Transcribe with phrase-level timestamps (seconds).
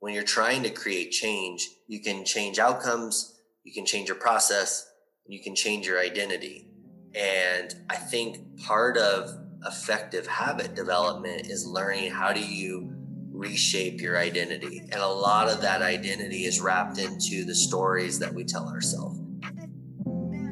[0.00, 4.88] when you're trying to create change, you can change outcomes, you can change your process,
[5.26, 6.68] you can change your identity.
[7.14, 9.30] And I think part of
[9.66, 12.92] effective habit development is learning how do you
[13.32, 14.78] reshape your identity.
[14.78, 19.18] And a lot of that identity is wrapped into the stories that we tell ourselves.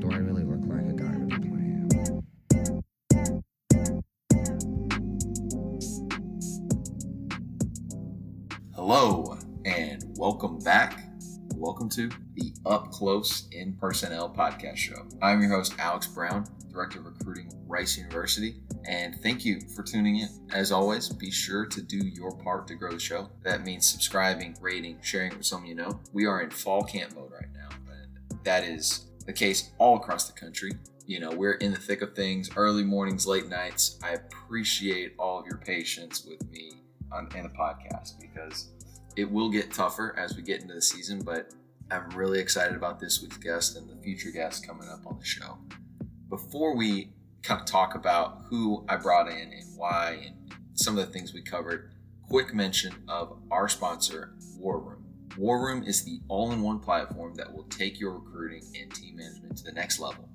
[0.00, 1.66] Do I really look like a guy with a plan?
[8.74, 9.25] Hello, and
[10.26, 11.04] welcome back.
[11.54, 15.06] Welcome to the Up Close in Personnel podcast show.
[15.22, 18.56] I'm your host, Alex Brown, Director of Recruiting, Rice University,
[18.88, 20.28] and thank you for tuning in.
[20.50, 23.30] As always, be sure to do your part to grow the show.
[23.44, 26.00] That means subscribing, rating, sharing with someone you know.
[26.12, 30.26] We are in fall camp mode right now, and that is the case all across
[30.26, 30.72] the country.
[31.06, 33.96] You know, we're in the thick of things, early mornings, late nights.
[34.02, 36.72] I appreciate all of your patience with me
[37.12, 38.70] on in the podcast because
[39.16, 41.52] it will get tougher as we get into the season, but
[41.90, 45.24] I'm really excited about this week's guest and the future guests coming up on the
[45.24, 45.58] show.
[46.28, 51.06] Before we kind of talk about who I brought in and why and some of
[51.06, 51.92] the things we covered,
[52.28, 55.04] quick mention of our sponsor, War Room.
[55.38, 59.16] War Room is the all in one platform that will take your recruiting and team
[59.16, 60.28] management to the next level.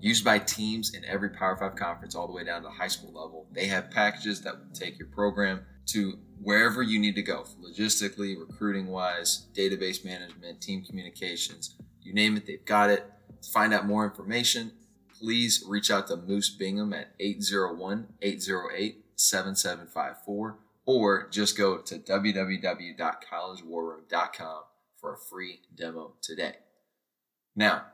[0.00, 3.12] Used by teams in every Power 5 conference all the way down to high school
[3.12, 7.44] level, they have packages that will take your program to wherever you need to go,
[7.62, 13.06] logistically, recruiting wise, database management, team communications, you name it, they've got it.
[13.42, 14.72] To find out more information,
[15.18, 24.60] please reach out to Moose Bingham at 801 808 7754 or just go to www.collegewarroom.com
[25.00, 26.56] for a free demo today.
[27.54, 27.84] Now,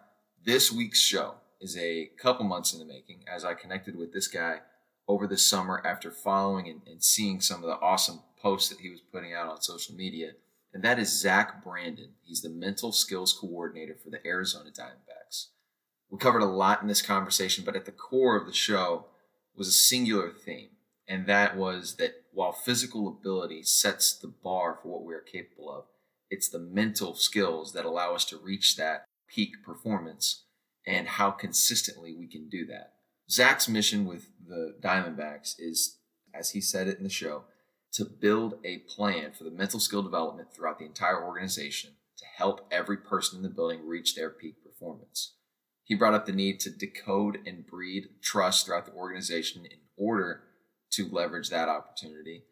[0.45, 4.27] this week's show is a couple months in the making as I connected with this
[4.29, 4.61] guy
[5.09, 8.91] over the summer after following and, and, seeing some of the awesome posts that he
[8.91, 10.33] was putting out on social media.
[10.73, 12.11] And that is Zach Brandon.
[12.23, 15.49] He's the mental skills coordinator for the Arizona Diamondbacks.
[16.11, 19.07] We covered a lot in this conversation, but at the core of the show
[19.57, 20.71] was a singular theme.
[21.09, 25.71] And that was that while physical ability sets the bar for what we are capable
[25.71, 25.85] of,
[26.31, 30.45] it's the mental skills that allow us to reach that peak performance
[30.87, 32.93] and how consistently we can do that.
[33.33, 35.99] Zach's mission with the Diamondbacks is,
[36.35, 37.45] as he said it in the show,
[37.95, 42.67] to build a plan for the mental skill development throughout the entire organization to help
[42.71, 45.35] every person in the building reach their peak performance.
[45.85, 50.43] He brought up the need to decode and breed trust throughout the organization in order
[50.93, 52.45] to leverage that opportunity,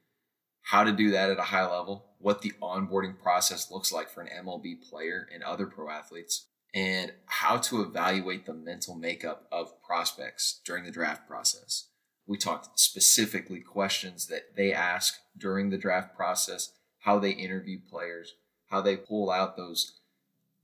[0.62, 4.22] how to do that at a high level, what the onboarding process looks like for
[4.22, 9.80] an MLB player and other pro athletes, and how to evaluate the mental makeup of
[9.82, 11.88] prospects during the draft process.
[12.26, 18.34] We talked specifically questions that they ask during the draft process, how they interview players,
[18.68, 19.98] how they pull out those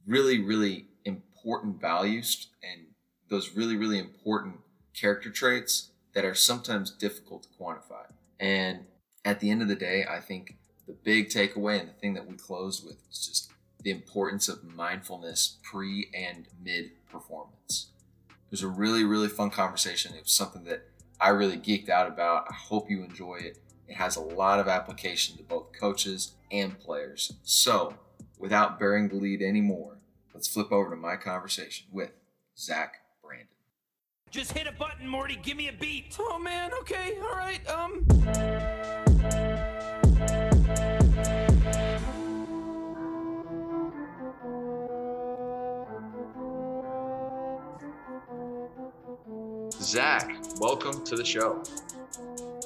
[0.07, 2.87] really, really important values and
[3.29, 4.57] those really, really important
[4.95, 8.07] character traits that are sometimes difficult to quantify.
[8.39, 8.87] And
[9.25, 10.57] at the end of the day, I think
[10.87, 13.51] the big takeaway and the thing that we closed with is just
[13.83, 17.89] the importance of mindfulness pre and mid performance.
[18.29, 20.15] It was a really, really fun conversation.
[20.15, 20.89] It was something that
[21.21, 22.47] I really geeked out about.
[22.51, 23.59] I hope you enjoy it.
[23.89, 27.35] It has a lot of application to both coaches and players.
[27.43, 27.95] So,
[28.39, 29.99] without bearing the lead anymore,
[30.35, 32.11] let's flip over to my conversation with
[32.59, 33.49] Zach Brandon.
[34.31, 35.39] Just hit a button, Morty.
[35.43, 36.17] Give me a beat.
[36.19, 36.73] Oh man.
[36.81, 37.19] Okay.
[37.23, 37.67] All right.
[37.69, 38.05] Um.
[49.87, 51.63] Zach, welcome to the show.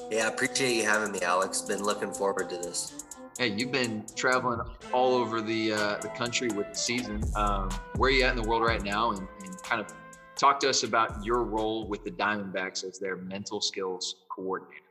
[0.09, 1.61] Yeah, I appreciate you having me, Alex.
[1.61, 3.05] Been looking forward to this.
[3.37, 4.59] Hey, you've been traveling
[4.91, 7.21] all over the uh, the country with the season.
[7.35, 9.11] Um, where are you at in the world right now?
[9.11, 9.93] And, and kind of
[10.35, 14.81] talk to us about your role with the Diamondbacks as their mental skills coordinator.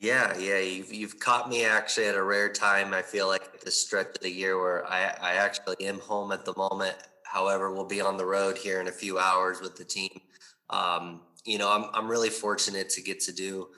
[0.00, 2.92] Yeah, yeah, you've you've caught me actually at a rare time.
[2.92, 6.32] I feel like at this stretch of the year where I I actually am home
[6.32, 6.96] at the moment.
[7.22, 10.20] However, we'll be on the road here in a few hours with the team.
[10.70, 13.68] Um, you know, I'm I'm really fortunate to get to do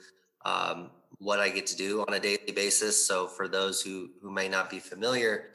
[0.43, 3.03] um, what I get to do on a daily basis.
[3.07, 5.51] So for those who who may not be familiar,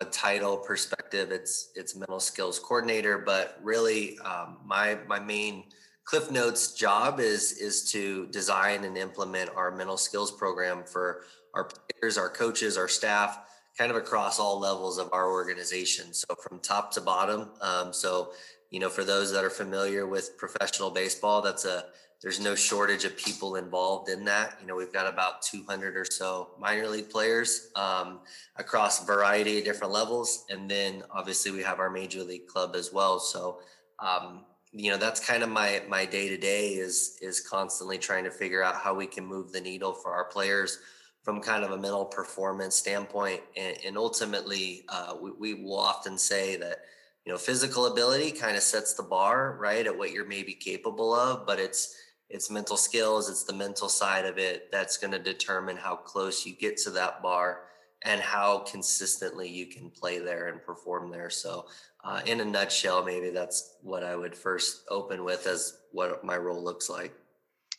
[0.00, 3.18] a title perspective, it's it's mental skills coordinator.
[3.18, 5.64] But really, um, my my main
[6.04, 11.22] Cliff Notes job is is to design and implement our mental skills program for
[11.54, 13.38] our players, our coaches, our staff,
[13.78, 16.12] kind of across all levels of our organization.
[16.12, 17.50] So from top to bottom.
[17.60, 18.32] Um, so
[18.74, 21.84] you know, for those that are familiar with professional baseball, that's a
[22.20, 24.58] there's no shortage of people involved in that.
[24.60, 28.18] You know, we've got about 200 or so minor league players um,
[28.56, 32.92] across variety of different levels, and then obviously we have our major league club as
[32.92, 33.20] well.
[33.20, 33.60] So,
[34.00, 38.24] um, you know, that's kind of my my day to day is is constantly trying
[38.24, 40.80] to figure out how we can move the needle for our players
[41.22, 46.18] from kind of a mental performance standpoint, and, and ultimately, uh, we, we will often
[46.18, 46.78] say that
[47.24, 51.14] you know physical ability kind of sets the bar right at what you're maybe capable
[51.14, 51.96] of but it's
[52.30, 56.46] it's mental skills it's the mental side of it that's going to determine how close
[56.46, 57.64] you get to that bar
[58.04, 61.30] and how consistently you can play there and perform there.
[61.30, 61.66] So
[62.04, 66.36] uh, in a nutshell maybe that's what i would first open with as what my
[66.36, 67.12] role looks like.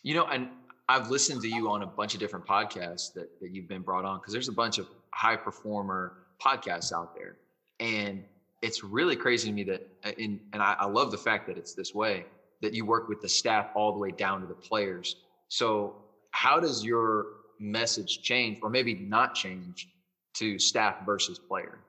[0.03, 0.49] You know and
[0.89, 4.05] i've listened to you on a bunch of different podcasts that, that you've been brought
[4.05, 7.37] on because there's a bunch of high performer podcasts out there.
[7.79, 8.23] And
[8.65, 11.57] it's really crazy to me that uh, in and I, I love the fact that
[11.57, 12.25] it's this way
[12.61, 15.17] that you work with the staff all the way down to the players.
[15.49, 15.97] So
[16.31, 17.27] how does your
[17.59, 19.87] message change or maybe not change
[20.35, 21.79] to staff versus player?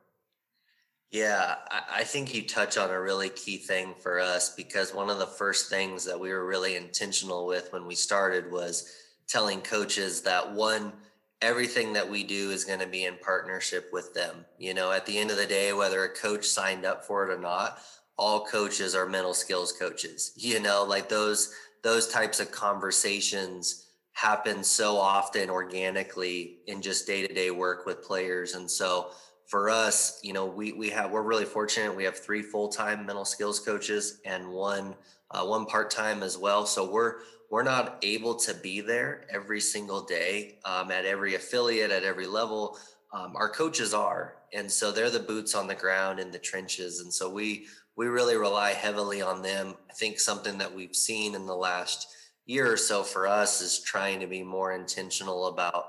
[1.10, 1.54] Yeah,
[1.90, 5.26] I think you touch on a really key thing for us because one of the
[5.26, 8.92] first things that we were really intentional with when we started was
[9.28, 10.92] telling coaches that one,
[11.42, 14.44] everything that we do is going to be in partnership with them.
[14.58, 17.34] You know, at the end of the day, whether a coach signed up for it
[17.34, 17.78] or not,
[18.16, 20.32] all coaches are mental skills coaches.
[20.36, 21.52] You know, like those
[21.82, 23.86] those types of conversations
[24.16, 29.10] happen so often organically in just day-to-day work with players and so
[29.46, 33.26] for us you know we we have we're really fortunate we have three full-time mental
[33.26, 34.94] skills coaches and one
[35.32, 37.16] uh, one part-time as well so we're
[37.50, 42.26] we're not able to be there every single day um, at every affiliate at every
[42.26, 42.78] level
[43.12, 47.00] um, our coaches are and so they're the boots on the ground in the trenches
[47.00, 47.66] and so we
[47.96, 49.74] we really rely heavily on them.
[49.90, 52.08] I think something that we've seen in the last
[52.44, 55.86] year or so for us is trying to be more intentional about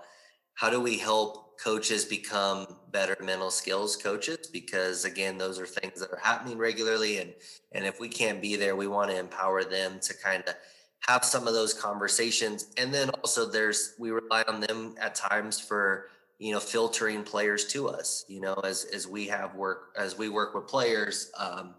[0.56, 6.00] how do we help coaches become better mental skills coaches because again those are things
[6.00, 7.34] that are happening regularly and
[7.72, 10.54] and if we can't be there we want to empower them to kind of
[11.02, 15.60] have some of those conversations and then also there's we rely on them at times
[15.60, 16.08] for
[16.40, 20.28] you know filtering players to us you know as as we have work as we
[20.28, 21.76] work with players um,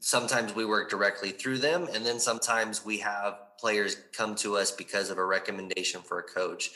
[0.00, 4.70] sometimes we work directly through them and then sometimes we have players come to us
[4.70, 6.70] because of a recommendation for a coach.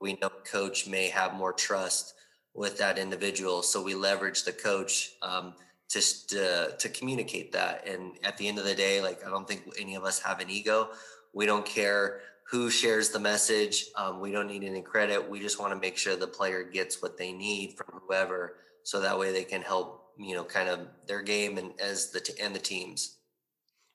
[0.00, 2.14] We know coach may have more trust
[2.54, 5.54] with that individual so we leverage the coach um,
[5.88, 9.48] to, to to communicate that and at the end of the day like i don't
[9.48, 10.88] think any of us have an ego
[11.32, 12.20] we don't care
[12.50, 15.96] who shares the message um, we don't need any credit we just want to make
[15.96, 19.98] sure the player gets what they need from whoever so that way they can help
[20.18, 23.16] you know kind of their game and as the t- and the teams.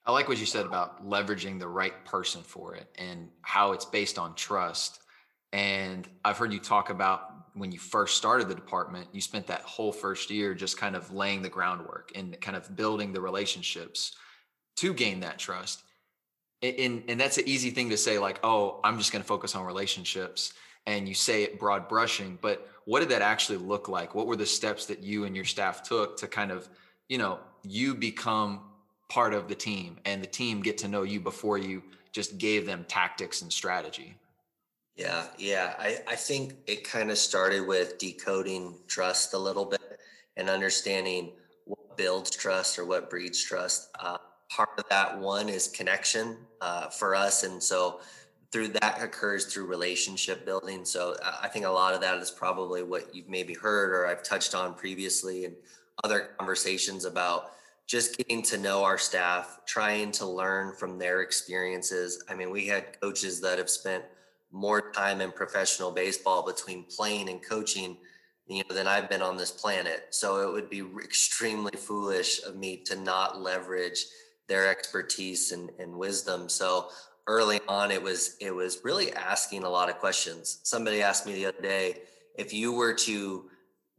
[0.05, 3.85] I like what you said about leveraging the right person for it and how it's
[3.85, 4.99] based on trust.
[5.53, 9.61] And I've heard you talk about when you first started the department, you spent that
[9.61, 14.15] whole first year just kind of laying the groundwork and kind of building the relationships
[14.77, 15.83] to gain that trust.
[16.63, 19.53] And, and that's an easy thing to say, like, oh, I'm just going to focus
[19.53, 20.53] on relationships.
[20.85, 24.15] And you say it broad brushing, but what did that actually look like?
[24.15, 26.67] What were the steps that you and your staff took to kind of,
[27.09, 28.61] you know, you become
[29.09, 32.65] part of the team and the team get to know you before you just gave
[32.65, 34.15] them tactics and strategy?
[34.95, 35.73] Yeah, yeah.
[35.79, 39.99] I, I think it kind of started with decoding trust a little bit
[40.37, 41.31] and understanding
[41.65, 43.89] what builds trust or what breeds trust.
[43.99, 44.17] Uh,
[44.49, 47.43] part of that one is connection uh, for us.
[47.43, 48.01] And so
[48.51, 50.85] through that occurs through relationship building.
[50.85, 54.21] So I think a lot of that is probably what you've maybe heard or I've
[54.21, 55.55] touched on previously in
[56.03, 57.53] other conversations about
[57.87, 62.23] just getting to know our staff, trying to learn from their experiences.
[62.29, 64.03] I mean, we had coaches that have spent
[64.53, 67.97] more time in professional baseball between playing and coaching
[68.47, 70.07] you know than I've been on this planet.
[70.11, 74.05] So it would be extremely foolish of me to not leverage
[74.47, 76.49] their expertise and, and wisdom.
[76.49, 76.89] So
[77.27, 81.33] early on it was it was really asking a lot of questions somebody asked me
[81.33, 81.95] the other day
[82.35, 83.49] if you were to,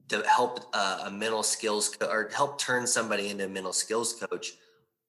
[0.08, 4.12] to help uh, a mental skills co- or help turn somebody into a mental skills
[4.12, 4.54] coach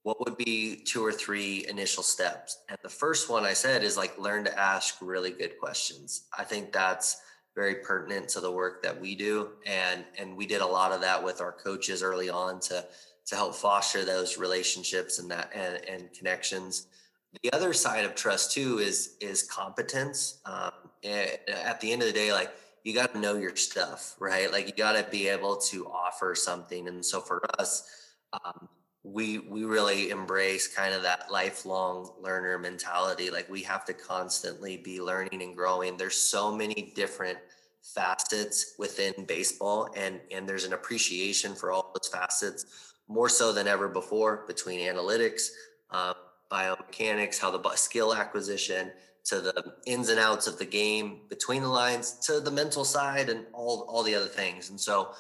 [0.06, 2.60] what would be two or three initial steps?
[2.70, 6.28] And the first one i said is like learn to ask really good questions.
[6.38, 7.22] I think that's
[7.56, 11.02] very pertinent to the work that we do and and we did a lot of
[11.02, 12.86] that with our coaches early on to
[13.26, 16.86] to help foster those relationships and that and, and connections.
[17.42, 20.38] The other side of trust too is is competence.
[20.46, 20.72] Um,
[21.04, 22.52] at the end of the day like
[22.84, 24.52] you got to know your stuff right?
[24.52, 26.88] Like you got to be able to offer something.
[26.88, 27.90] And so for us
[28.34, 28.70] um,
[29.06, 33.30] we we really embrace kind of that lifelong learner mentality.
[33.30, 35.96] Like we have to constantly be learning and growing.
[35.96, 37.38] There's so many different
[37.82, 43.68] facets within baseball and and there's an appreciation for all those facets more so than
[43.68, 45.50] ever before between analytics
[45.92, 46.16] uh,
[46.52, 48.92] biomechanics how the skill acquisition
[49.24, 53.30] to the ins and outs of the game between the lines to the mental side
[53.30, 54.72] and all all the other things.
[54.72, 55.12] And so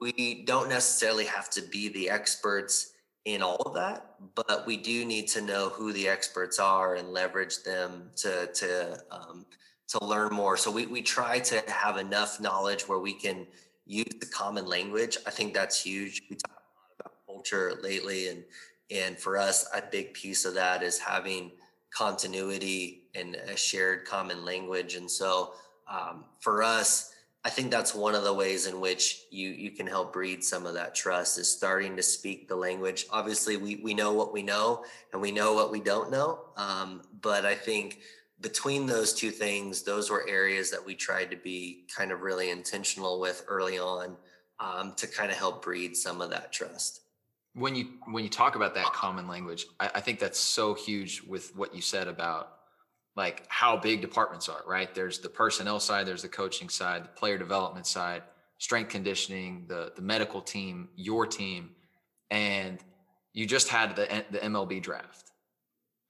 [0.00, 2.93] we don't necessarily have to be the experts
[3.24, 7.08] in all of that, but we do need to know who the experts are and
[7.12, 9.46] leverage them to to um,
[9.88, 10.56] to learn more.
[10.56, 13.46] So we we try to have enough knowledge where we can
[13.86, 15.16] use the common language.
[15.26, 16.22] I think that's huge.
[16.28, 18.44] We talk a lot about culture lately, and
[18.90, 21.52] and for us, a big piece of that is having
[21.90, 24.96] continuity and a shared common language.
[24.96, 25.54] And so
[25.88, 27.13] um, for us
[27.46, 30.64] I think that's one of the ways in which you you can help breed some
[30.64, 33.06] of that trust is starting to speak the language.
[33.10, 37.02] Obviously, we we know what we know and we know what we don't know, um,
[37.20, 37.98] but I think
[38.40, 42.50] between those two things, those were areas that we tried to be kind of really
[42.50, 44.16] intentional with early on
[44.58, 47.00] um, to kind of help breed some of that trust.
[47.54, 51.22] When you when you talk about that common language, I, I think that's so huge
[51.22, 52.54] with what you said about
[53.16, 54.94] like how big departments are, right?
[54.94, 58.22] There's the personnel side, there's the coaching side, the player development side,
[58.58, 61.70] strength conditioning, the the medical team, your team,
[62.30, 62.78] and
[63.32, 65.30] you just had the the MLB draft.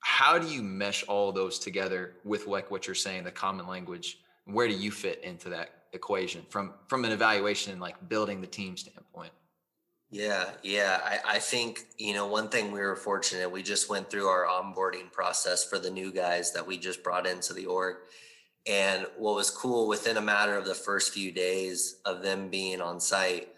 [0.01, 4.19] How do you mesh all those together with like what you're saying, the common language?
[4.45, 8.47] Where do you fit into that equation from from an evaluation and like building the
[8.47, 9.33] team standpoint?
[10.15, 11.01] Yeah, yeah.
[11.03, 14.47] I, I think, you know, one thing we were fortunate, we just went through our
[14.47, 17.97] onboarding process for the new guys that we just brought into the org.
[18.65, 22.81] And what was cool within a matter of the first few days of them being
[22.81, 23.49] on site,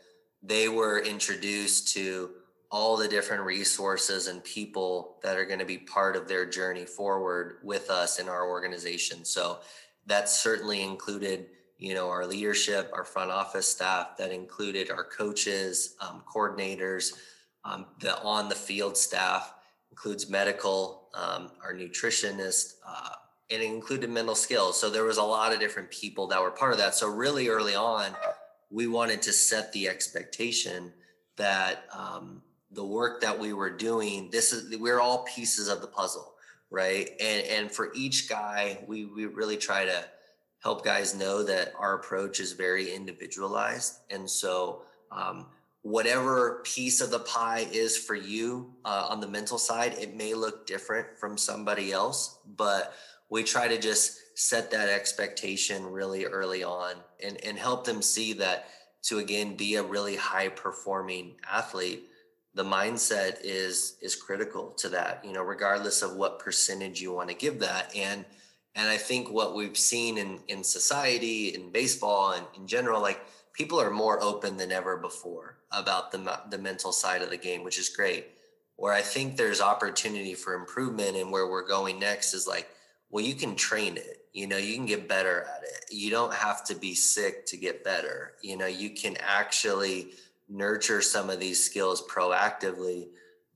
[0.42, 2.30] they were introduced to
[2.70, 6.86] all the different resources and people that are going to be part of their journey
[6.86, 9.26] forward with us in our organization.
[9.26, 9.58] So
[10.06, 11.48] that certainly included
[11.78, 17.12] you know our leadership our front office staff that included our coaches um, coordinators
[17.64, 19.54] um, the on the field staff
[19.90, 23.10] includes medical um, our nutritionist uh,
[23.50, 24.78] and it included mental skills.
[24.80, 26.94] So there was a lot of different people that were part of that.
[26.94, 28.14] So really early on
[28.70, 30.92] we wanted to set the expectation
[31.36, 32.42] that um,
[32.72, 36.32] the work that we were doing this is we're all pieces of the puzzle
[36.68, 37.10] right?
[37.20, 40.04] And and for each guy we we really try to
[40.66, 43.98] help guys know that our approach is very individualized.
[44.10, 44.82] And so,
[45.12, 45.46] um,
[45.82, 50.34] whatever piece of the pie is for you uh, on the mental side, it may
[50.34, 52.94] look different from somebody else, but
[53.30, 58.32] we try to just set that expectation really early on and, and help them see
[58.32, 58.66] that
[59.02, 62.08] to again be a really high performing athlete
[62.54, 67.28] the mindset is is critical to that you know regardless of what percentage you want
[67.28, 68.24] to give that and
[68.76, 73.20] and I think what we've seen in, in society, in baseball, and in general, like
[73.54, 77.64] people are more open than ever before about the, the mental side of the game,
[77.64, 78.26] which is great.
[78.76, 82.68] Where I think there's opportunity for improvement and where we're going next is like,
[83.10, 84.26] well, you can train it.
[84.34, 85.86] You know, you can get better at it.
[85.90, 88.32] You don't have to be sick to get better.
[88.42, 90.08] You know, you can actually
[90.50, 93.06] nurture some of these skills proactively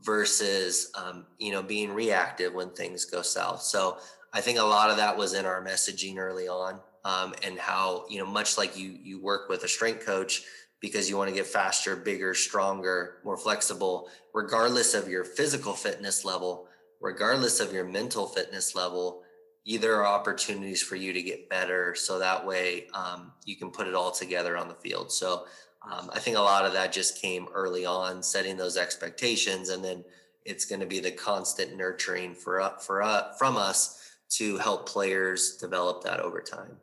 [0.03, 3.61] versus, um, you know, being reactive when things go south.
[3.61, 3.99] So
[4.33, 8.05] I think a lot of that was in our messaging early on, um, and how
[8.09, 10.43] you know much like you you work with a strength coach
[10.81, 16.25] because you want to get faster, bigger, stronger, more flexible, regardless of your physical fitness
[16.25, 16.67] level,
[17.01, 19.23] regardless of your mental fitness level.
[19.67, 23.87] Either are opportunities for you to get better, so that way um, you can put
[23.87, 25.13] it all together on the field.
[25.13, 25.45] So
[25.83, 29.85] um, I think a lot of that just came early on, setting those expectations, and
[29.85, 30.03] then
[30.47, 34.00] it's going to be the constant nurturing for for uh, from us
[34.31, 36.77] to help players develop that over time?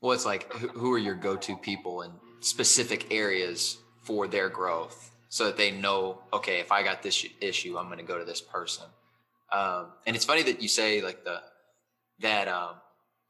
[0.00, 5.44] Well, it's like who are your go-to people in specific areas for their growth, so
[5.44, 8.40] that they know, okay, if I got this issue, I'm going to go to this
[8.40, 8.86] person.
[9.52, 11.42] Um, and it's funny that you say like the
[12.20, 12.76] that um,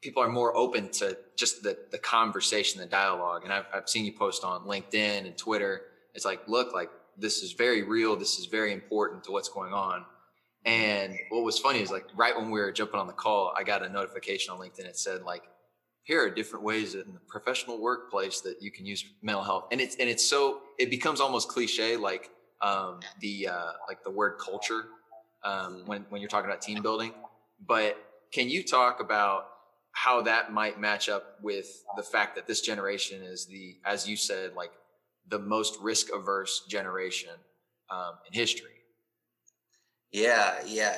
[0.00, 3.43] people are more open to just the the conversation, the dialogue.
[3.45, 5.83] And I've, I've seen you post on LinkedIn and Twitter.
[6.14, 8.17] It's like, look, like this is very real.
[8.17, 10.05] This is very important to what's going on.
[10.64, 13.62] And what was funny is like right when we were jumping on the call, I
[13.62, 14.85] got a notification on LinkedIn.
[14.87, 15.43] It said like,
[16.02, 19.69] here are different ways in the professional workplace that you can use mental health.
[19.71, 24.11] And it's and it's so it becomes almost cliche like um, the uh, like the
[24.11, 24.87] word culture
[25.45, 27.12] um, when when you're talking about team building.
[27.67, 27.97] But
[28.33, 29.47] can you talk about
[29.93, 34.17] how that might match up with the fact that this generation is the, as you
[34.17, 34.71] said, like
[35.29, 37.35] the most risk averse generation
[37.90, 38.79] um, in history?
[40.12, 40.97] Yeah, yeah.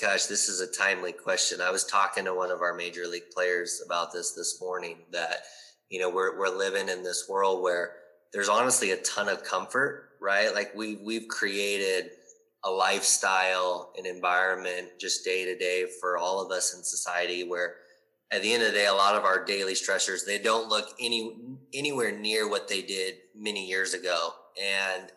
[0.00, 1.60] Gosh, this is a timely question.
[1.60, 4.98] I was talking to one of our major league players about this this morning.
[5.12, 5.42] That
[5.88, 7.92] you know we're we're living in this world where
[8.32, 10.54] there's honestly a ton of comfort, right?
[10.54, 12.10] Like we we've created
[12.62, 17.76] a lifestyle, an environment, just day to day for all of us in society where
[18.32, 20.94] at the end of the day, a lot of our daily stressors, they don't look
[21.00, 21.36] any
[21.74, 24.30] anywhere near what they did many years ago.
[24.62, 25.10] And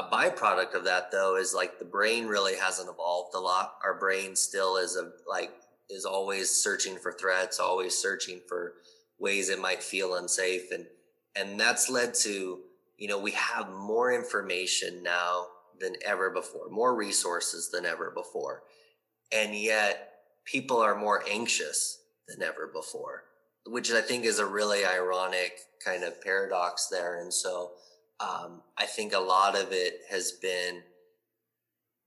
[0.00, 3.74] a byproduct of that though is like the brain really hasn't evolved a lot.
[3.84, 5.52] Our brain still is a like
[5.90, 8.74] is always searching for threats, always searching for
[9.18, 10.70] ways it might feel unsafe.
[10.72, 10.86] And
[11.36, 12.60] and that's led to,
[12.96, 15.46] you know, we have more information now
[15.78, 18.62] than ever before, more resources than ever before.
[19.32, 20.12] And yet
[20.44, 23.24] people are more anxious than ever before,
[23.66, 25.52] which I think is a really ironic
[25.84, 27.20] kind of paradox there.
[27.20, 27.72] And so
[28.20, 30.82] um, I think a lot of it has been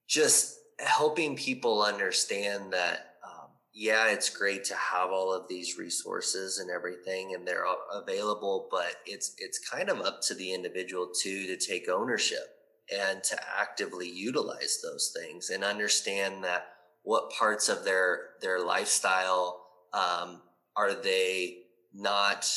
[0.07, 6.59] just helping people understand that, um, yeah, it's great to have all of these resources
[6.59, 11.47] and everything, and they're available, but it's it's kind of up to the individual too
[11.47, 12.47] to take ownership
[12.93, 16.67] and to actively utilize those things and understand that
[17.03, 20.41] what parts of their their lifestyle um,
[20.75, 21.57] are they
[21.93, 22.47] not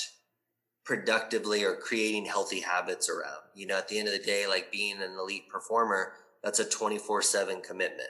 [0.86, 3.42] productively or creating healthy habits around.
[3.54, 6.12] You know, at the end of the day, like being an elite performer,
[6.42, 8.08] that's a 24 seven commitment,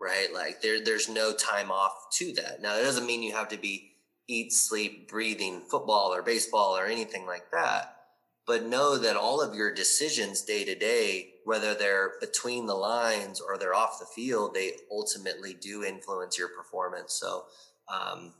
[0.00, 0.28] right?
[0.32, 2.62] Like there, there's no time off to that.
[2.62, 3.92] Now, it doesn't mean you have to be
[4.26, 7.90] eat, sleep, breathing football or baseball or anything like that.
[8.46, 13.40] But know that all of your decisions day to day, whether they're between the lines
[13.40, 17.14] or they're off the field, they ultimately do influence your performance.
[17.14, 17.44] So,
[17.92, 18.32] um,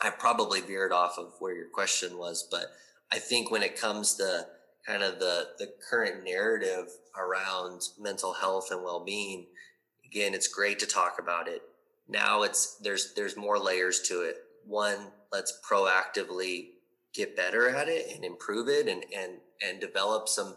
[0.00, 2.66] I probably veered off of where your question was, but
[3.12, 4.46] I think when it comes to
[4.86, 9.46] kind of the the current narrative around mental health and well-being,
[10.04, 11.62] again, it's great to talk about it.
[12.08, 14.36] Now it's there's there's more layers to it.
[14.64, 16.70] One, let's proactively
[17.14, 20.56] get better at it and improve it and and and develop some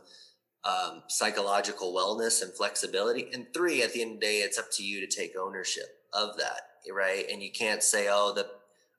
[0.63, 3.29] um, psychological wellness and flexibility.
[3.33, 5.85] And three, at the end of the day, it's up to you to take ownership
[6.13, 6.61] of that,
[6.93, 7.25] right?
[7.31, 8.47] And you can't say, "Oh, the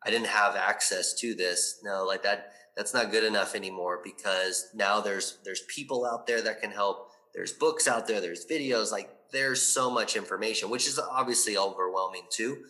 [0.04, 4.68] I didn't have access to this." No, like that that's not good enough anymore because
[4.74, 7.10] now there's there's people out there that can help.
[7.34, 8.20] There's books out there.
[8.20, 8.90] There's videos.
[8.92, 12.64] Like there's so much information which is obviously overwhelming too.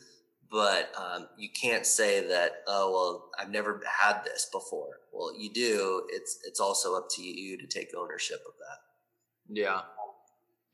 [0.51, 5.01] But um, you can't say that oh well i've never had this before.
[5.13, 6.07] Well you do.
[6.11, 9.61] It's it's also up to you to take ownership of that.
[9.61, 9.81] Yeah.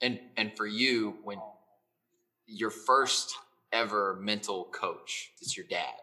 [0.01, 1.39] And and for you when
[2.47, 3.35] your first
[3.73, 5.95] ever mental coach is your dad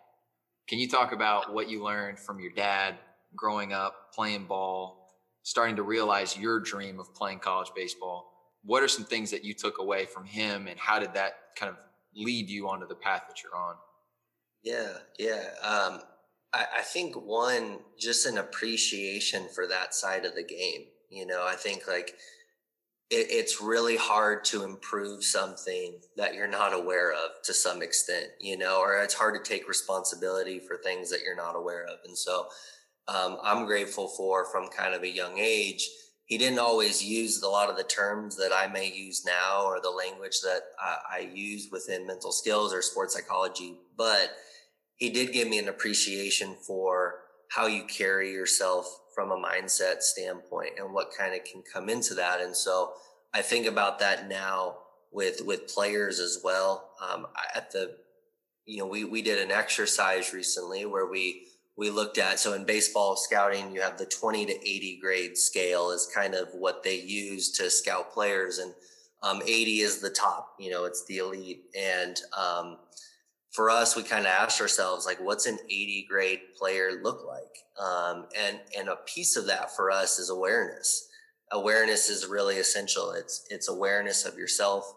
[0.68, 2.96] can you talk about what you learned from your dad
[3.36, 5.10] growing up, playing ball,
[5.44, 8.30] starting to realize your dream of playing college baseball.
[8.64, 11.70] What are some things that you took away from him, and how did that kind
[11.70, 11.78] of
[12.16, 13.76] lead you onto the path that you're on?
[14.64, 15.50] Yeah, yeah.
[15.62, 16.00] Um,
[16.54, 20.86] I, I think one, just an appreciation for that side of the game.
[21.10, 22.16] You know, I think like
[23.10, 28.28] it, it's really hard to improve something that you're not aware of to some extent,
[28.40, 32.00] you know, or it's hard to take responsibility for things that you're not aware of.
[32.06, 32.48] And so
[33.08, 35.88] um, I'm grateful for from kind of a young age.
[36.26, 39.82] He didn't always use a lot of the terms that I may use now or
[39.82, 44.32] the language that I, I use within mental skills or sports psychology, but
[44.96, 47.16] he did give me an appreciation for
[47.50, 52.14] how you carry yourself from a mindset standpoint and what kind of can come into
[52.16, 52.42] that.
[52.42, 52.94] And so
[53.34, 54.78] I think about that now
[55.12, 56.92] with with players as well.
[57.02, 57.98] Um, at the,
[58.66, 62.40] you know, we we did an exercise recently where we we looked at.
[62.40, 66.50] So in baseball scouting you have the 20 to 80 grade scale is kind of
[66.54, 68.60] what they use to scout players.
[68.60, 68.74] And
[69.22, 71.64] um, 80 is the top you know it's the elite.
[71.78, 72.78] And um,
[73.52, 77.86] for us we kind of asked ourselves like what's an 80 grade player look like?
[77.86, 81.10] Um, and and a piece of that for us is awareness.
[81.52, 83.12] Awareness is really essential.
[83.12, 84.96] It's it's awareness of yourself.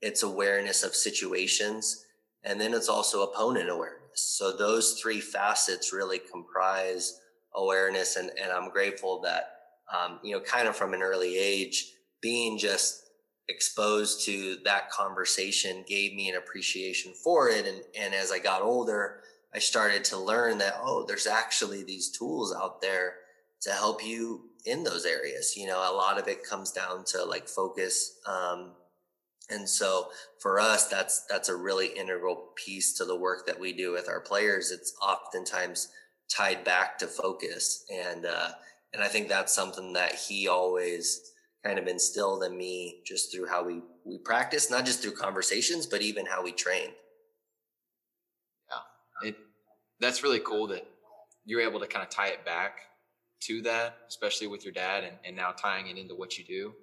[0.00, 2.04] It's awareness of situations
[2.44, 7.20] and then it's also opponent awareness so those three facets really comprise
[7.54, 9.52] awareness, and, and I'm grateful that
[9.96, 13.04] um, you know, kind of from an early age, being just
[13.48, 17.66] exposed to that conversation gave me an appreciation for it.
[17.66, 19.20] And, and as I got older,
[19.54, 23.14] I started to learn that, oh, there's actually these tools out there
[23.62, 25.56] to help you in those areas.
[25.56, 28.72] You know, a lot of it comes down to like focus, um,
[29.50, 30.08] and so
[30.40, 34.08] for us, that's that's a really integral piece to the work that we do with
[34.08, 34.70] our players.
[34.70, 35.88] It's oftentimes
[36.34, 38.50] tied back to focus, and uh,
[38.92, 41.32] and I think that's something that he always
[41.64, 45.86] kind of instilled in me just through how we we practice, not just through conversations,
[45.86, 46.90] but even how we train.
[48.70, 49.36] Yeah, it
[49.98, 50.86] that's really cool that
[51.46, 52.80] you're able to kind of tie it back
[53.40, 56.74] to that, especially with your dad, and, and now tying it into what you do.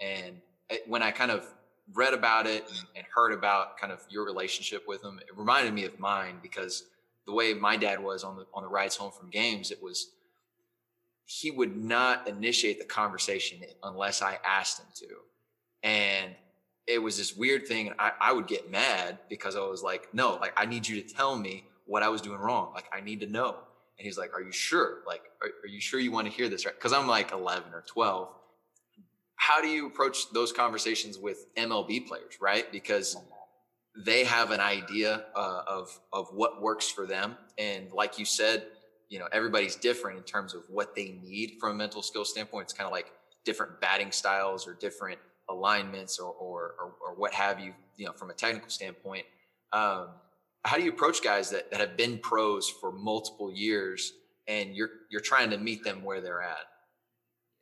[0.00, 0.36] And
[0.86, 1.46] when I kind of
[1.92, 2.64] read about it
[2.96, 6.84] and, heard about kind of your relationship with him, it reminded me of mine because
[7.26, 10.12] the way my dad was on the on the rides home from games, it was
[11.26, 15.06] he would not initiate the conversation unless I asked him to.
[15.82, 16.32] And
[16.86, 17.88] it was this weird thing.
[17.88, 21.00] And I, I would get mad because I was like, no, like I need you
[21.00, 22.72] to tell me what I was doing wrong.
[22.74, 23.56] Like I need to know.
[23.98, 24.98] And he's like, are you sure?
[25.06, 26.66] Like, are, are you sure you want to hear this?
[26.66, 26.78] Right.
[26.78, 28.28] Cause I'm like 11 or 12.
[29.42, 32.34] How do you approach those conversations with MLB players?
[32.40, 32.70] Right.
[32.70, 33.16] Because
[34.06, 37.36] they have an idea uh, of, of what works for them.
[37.58, 38.66] And like you said,
[39.12, 42.64] you know everybody's different in terms of what they need from a mental skill standpoint
[42.64, 43.12] it's kind of like
[43.44, 45.18] different batting styles or different
[45.50, 49.26] alignments or, or, or, or what have you you know from a technical standpoint
[49.74, 50.08] um,
[50.64, 54.14] how do you approach guys that, that have been pros for multiple years
[54.48, 56.64] and you're you're trying to meet them where they're at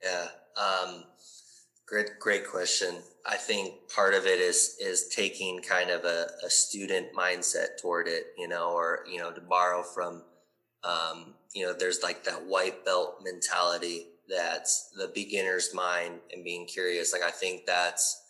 [0.05, 1.03] yeah um,
[1.91, 2.95] great great question
[3.27, 8.09] i think part of it is is taking kind of a, a student mindset toward
[8.09, 10.23] it you know or you know to borrow from
[10.85, 16.67] um, you know, there's like that white belt mentality that's the beginner's mind and being
[16.67, 17.13] curious.
[17.13, 18.23] Like I think that's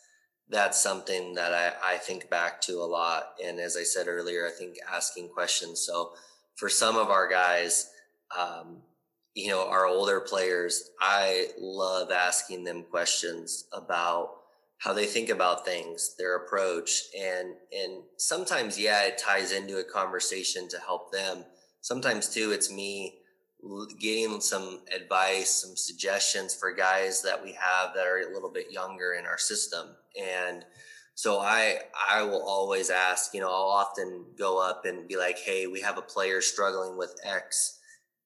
[0.49, 3.35] that's something that I, I think back to a lot.
[3.45, 5.81] And as I said earlier, I think asking questions.
[5.81, 6.13] So
[6.57, 7.91] for some of our guys,
[8.37, 8.79] um,
[9.35, 14.31] you know, our older players, I love asking them questions about
[14.79, 19.85] how they think about things, their approach, and and sometimes, yeah, it ties into a
[19.85, 21.45] conversation to help them.
[21.81, 23.17] Sometimes too it's me
[24.01, 28.73] getting some advice some suggestions for guys that we have that are a little bit
[28.73, 29.89] younger in our system.
[30.19, 30.65] And
[31.21, 35.39] so i i will always ask you know i'll often go up and be like
[35.39, 37.80] hey we have a player struggling with x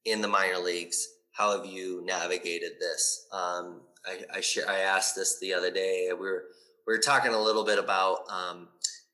[0.05, 5.17] in the minor leagues how have you navigated this um, I, I, sh- I asked
[5.17, 6.45] this the other day we were
[6.87, 8.69] we were talking a little bit about um,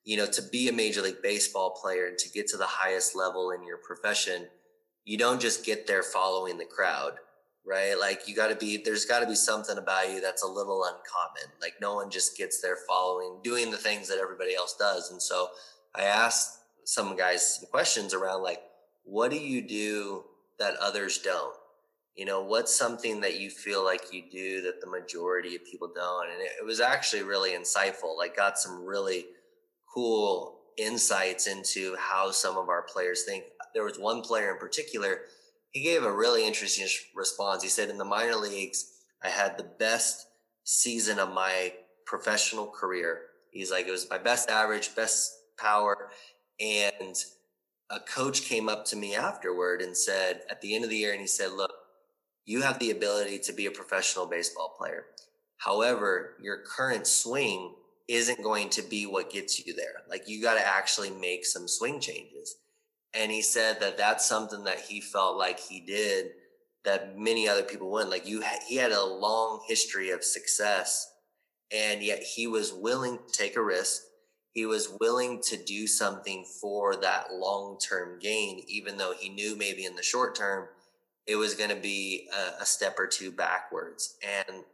[0.05, 3.15] you know, to be a major league baseball player and to get to the highest
[3.15, 4.47] level in your profession,
[5.05, 7.13] you don't just get there following the crowd,
[7.67, 7.99] right?
[7.99, 10.85] Like you got to be, there's got to be something about you that's a little
[10.85, 11.53] uncommon.
[11.61, 15.11] Like no one just gets there following, doing the things that everybody else does.
[15.11, 15.49] And so
[15.95, 18.63] I asked some guys some questions around like,
[19.05, 20.25] what do you do
[20.61, 21.55] that others don't?
[22.15, 25.91] You know, what's something that you feel like you do that the majority of people
[25.93, 26.31] don't?
[26.31, 28.17] And it, it was actually really insightful.
[28.17, 29.25] Like got some really,
[29.93, 33.45] cool insights into how some of our players think.
[33.75, 35.23] There was one player in particular,
[35.71, 37.63] he gave a really interesting response.
[37.63, 38.93] He said, In the minor leagues,
[39.23, 40.27] I had the best
[40.65, 41.75] season of my
[42.07, 43.23] professional career.
[43.53, 46.11] He's like, It was my best average, best power.
[46.59, 47.17] And
[47.91, 51.13] a coach came up to me afterward and said, at the end of the year,
[51.13, 51.73] and he said, Look,
[52.45, 55.05] you have the ability to be a professional baseball player.
[55.59, 57.75] However, your current swing
[58.09, 60.03] isn't going to be what gets you there.
[60.09, 62.57] Like you got to actually make some swing changes.
[63.15, 66.31] And he said that that's something that he felt like he did
[66.85, 68.11] that many other people wouldn't.
[68.11, 71.13] Like you, he had a long history of success,
[71.71, 74.03] and yet he was willing to take a risk.
[74.53, 79.57] He was willing to do something for that long term gain, even though he knew
[79.57, 80.69] maybe in the short term
[81.27, 84.17] it was going to be a, a step or two backwards.
[84.47, 84.65] And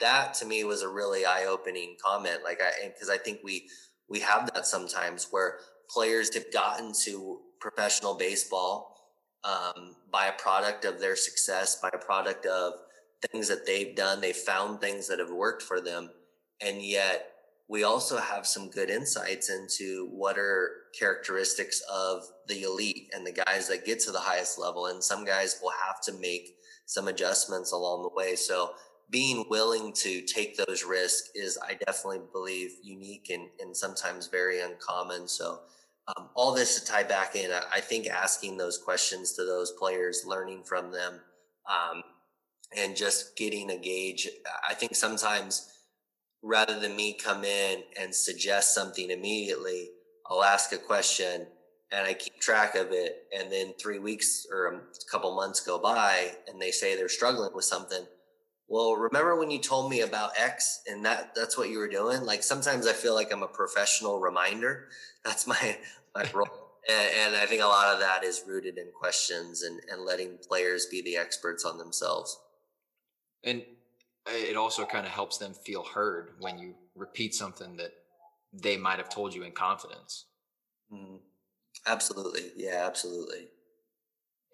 [0.00, 3.68] that to me was a really eye-opening comment like i because i think we
[4.08, 8.90] we have that sometimes where players have gotten to professional baseball
[9.44, 12.74] um, by a product of their success by a product of
[13.30, 16.10] things that they've done they found things that have worked for them
[16.60, 17.33] and yet
[17.68, 23.32] we also have some good insights into what are characteristics of the elite and the
[23.32, 27.08] guys that get to the highest level and some guys will have to make some
[27.08, 28.72] adjustments along the way so
[29.10, 34.60] being willing to take those risks is, I definitely believe, unique and, and sometimes very
[34.60, 35.28] uncommon.
[35.28, 35.60] So,
[36.08, 39.72] um, all this to tie back in, I, I, think asking those questions to those
[39.72, 41.20] players, learning from them,
[41.70, 42.02] um,
[42.76, 44.28] and just getting a gauge.
[44.68, 45.73] I think sometimes
[46.44, 49.88] rather than me come in and suggest something immediately,
[50.26, 51.46] I'll ask a question
[51.90, 53.24] and I keep track of it.
[53.36, 54.80] And then three weeks or a
[55.10, 58.04] couple months go by and they say they're struggling with something.
[58.68, 62.24] Well remember when you told me about x and that that's what you were doing?
[62.24, 64.88] Like sometimes i feel like i'm a professional reminder.
[65.24, 65.78] That's my
[66.14, 66.72] my role.
[66.86, 70.38] And, and, i think a lot of that is rooted in questions and and letting
[70.46, 72.38] players be the experts on themselves.
[73.42, 73.62] And
[74.26, 77.92] it also kind of helps them feel heard when you repeat something that
[78.52, 80.26] they might have told you in confidence.
[80.92, 81.18] Mm,
[81.86, 82.52] absolutely.
[82.56, 83.48] Yeah, absolutely.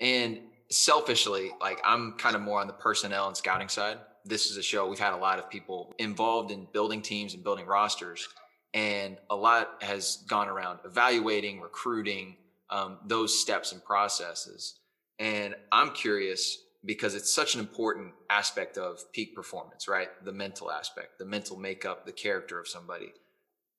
[0.01, 3.99] And selfishly, like I'm kind of more on the personnel and scouting side.
[4.25, 7.43] This is a show we've had a lot of people involved in building teams and
[7.43, 8.29] building rosters,
[8.75, 12.37] and a lot has gone around evaluating, recruiting,
[12.71, 14.79] um, those steps and processes.
[15.19, 20.09] And I'm curious because it's such an important aspect of peak performance, right?
[20.25, 23.12] The mental aspect, the mental makeup, the character of somebody.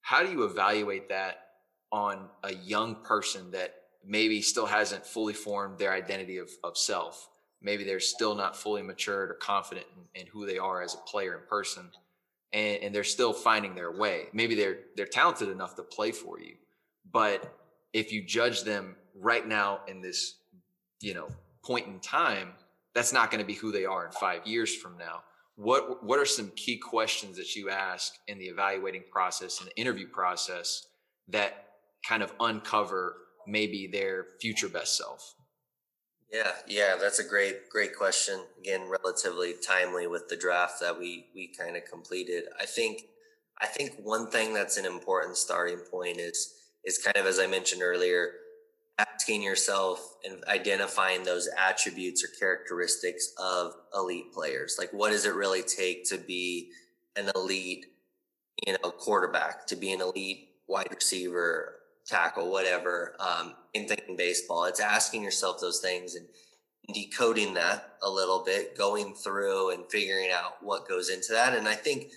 [0.02, 1.46] How do you evaluate that
[1.92, 3.74] on a young person that
[4.06, 7.30] maybe still hasn't fully formed their identity of, of self?
[7.62, 11.10] Maybe they're still not fully matured or confident in, in who they are as a
[11.10, 11.90] player and person.
[12.54, 14.26] And, and they're still finding their way.
[14.34, 16.56] Maybe they're they're talented enough to play for you,
[17.10, 17.58] but
[17.94, 20.36] if you judge them right now in this,
[21.02, 21.30] you know,
[21.64, 22.54] point in time,
[22.94, 25.24] that's not going to be who they are in five years from now.
[25.56, 29.80] What what are some key questions that you ask in the evaluating process and the
[29.80, 30.88] interview process
[31.28, 31.66] that
[32.08, 33.16] kind of uncover
[33.48, 35.36] maybe their future best self?
[36.32, 38.40] Yeah, yeah, that's a great, great question.
[38.60, 42.46] Again, relatively timely with the draft that we we kind of completed.
[42.60, 43.04] I think,
[43.60, 46.54] I think one thing that's an important starting point is
[46.86, 48.32] is kind of as I mentioned earlier,
[49.22, 54.78] asking yourself and identifying those attributes or characteristics of elite players.
[54.80, 56.72] Like, what does it really take to be
[57.16, 57.86] an elite,
[58.66, 61.76] you know, quarterback, to be an elite wide receiver,
[62.08, 64.66] tackle, whatever, um, in baseball?
[64.66, 66.26] It's asking yourself those things and
[66.92, 71.56] decoding that a little bit, going through and figuring out what goes into that.
[71.56, 72.12] And I think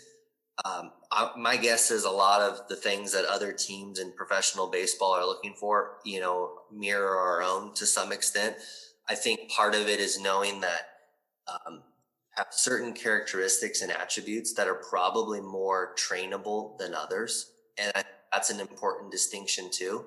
[0.65, 4.69] um, I, my guess is a lot of the things that other teams in professional
[4.69, 8.57] baseball are looking for, you know, mirror our own to some extent.
[9.09, 10.89] I think part of it is knowing that
[11.47, 11.83] um,
[12.31, 18.51] have certain characteristics and attributes that are probably more trainable than others, and I, that's
[18.51, 20.07] an important distinction too.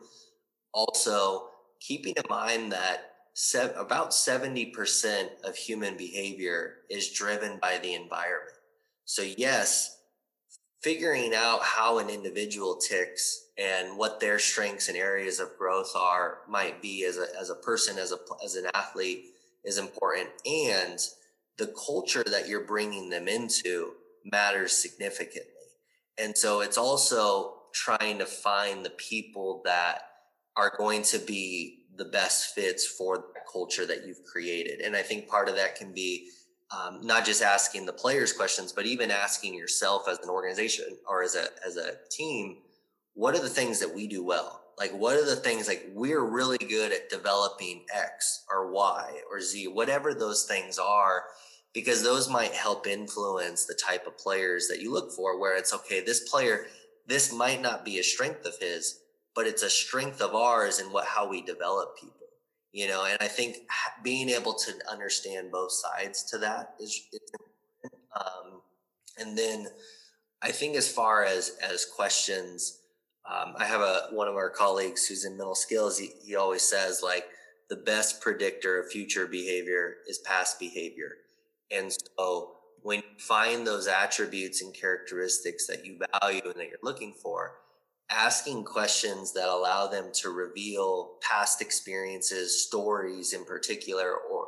[0.74, 1.48] Also,
[1.80, 7.94] keeping in mind that se- about seventy percent of human behavior is driven by the
[7.94, 8.58] environment.
[9.06, 10.00] So yes,
[10.82, 16.40] figuring out how an individual ticks and what their strengths and areas of growth are
[16.48, 19.26] might be as a, as a person as a as an athlete
[19.66, 20.30] is important.
[20.46, 21.00] And
[21.58, 23.94] the culture that you're bringing them into
[24.24, 25.52] matters significantly.
[26.18, 30.02] And so it's also trying to find the people that
[30.56, 34.82] are going to be the best fits for the culture that you've created.
[34.82, 36.30] And i think part of that can be
[36.76, 41.24] um, not just asking the players questions, but even asking yourself as an organization or
[41.24, 42.58] as a as a team,
[43.18, 44.62] what are the things that we do well?
[44.78, 49.42] Like, what are the things like we're really good at developing X or Y or
[49.42, 51.24] Z, whatever those things are,
[51.74, 55.40] because those might help influence the type of players that you look for.
[55.40, 56.68] Where it's okay, this player,
[57.08, 59.00] this might not be a strength of his,
[59.34, 62.18] but it's a strength of ours in what how we develop people
[62.74, 63.58] you know and i think
[64.04, 67.22] being able to understand both sides to that is, is
[68.20, 68.62] um,
[69.18, 69.68] and then
[70.42, 72.82] i think as far as as questions
[73.30, 76.62] um, i have a one of our colleagues who's in mental skills he, he always
[76.62, 77.26] says like
[77.70, 81.12] the best predictor of future behavior is past behavior
[81.72, 86.80] and so when you find those attributes and characteristics that you value and that you're
[86.84, 87.56] looking for
[88.10, 94.48] asking questions that allow them to reveal past experiences, stories in particular, or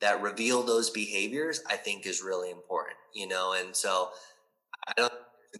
[0.00, 3.54] that reveal those behaviors, I think is really important, you know?
[3.58, 4.10] And so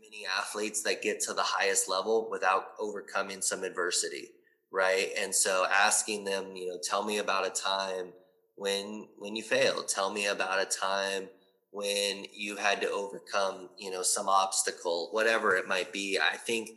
[0.00, 4.28] many athletes that get to the highest level without overcoming some adversity,
[4.70, 5.10] right?
[5.18, 8.12] And so asking them, you know, tell me about a time
[8.56, 9.88] when when you failed.
[9.88, 11.28] Tell me about a time
[11.70, 16.18] when you had to overcome, you know, some obstacle, whatever it might be.
[16.18, 16.70] I think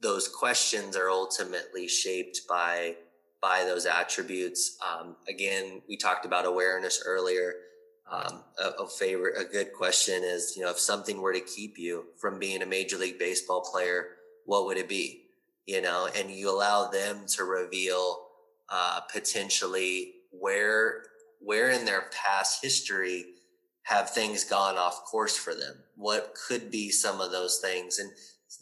[0.00, 2.96] those questions are ultimately shaped by
[3.40, 4.78] by those attributes.
[4.82, 7.54] Um, again, we talked about awareness earlier.
[8.10, 11.78] Um, a, a, favorite, a good question is, you know, if something were to keep
[11.78, 14.08] you from being a major league baseball player,
[14.44, 15.22] what would it be?
[15.66, 18.26] You know, and you allow them to reveal
[18.68, 21.04] uh, potentially where
[21.40, 23.24] where in their past history
[23.82, 25.74] have things gone off course for them.
[25.96, 27.98] What could be some of those things?
[27.98, 28.10] And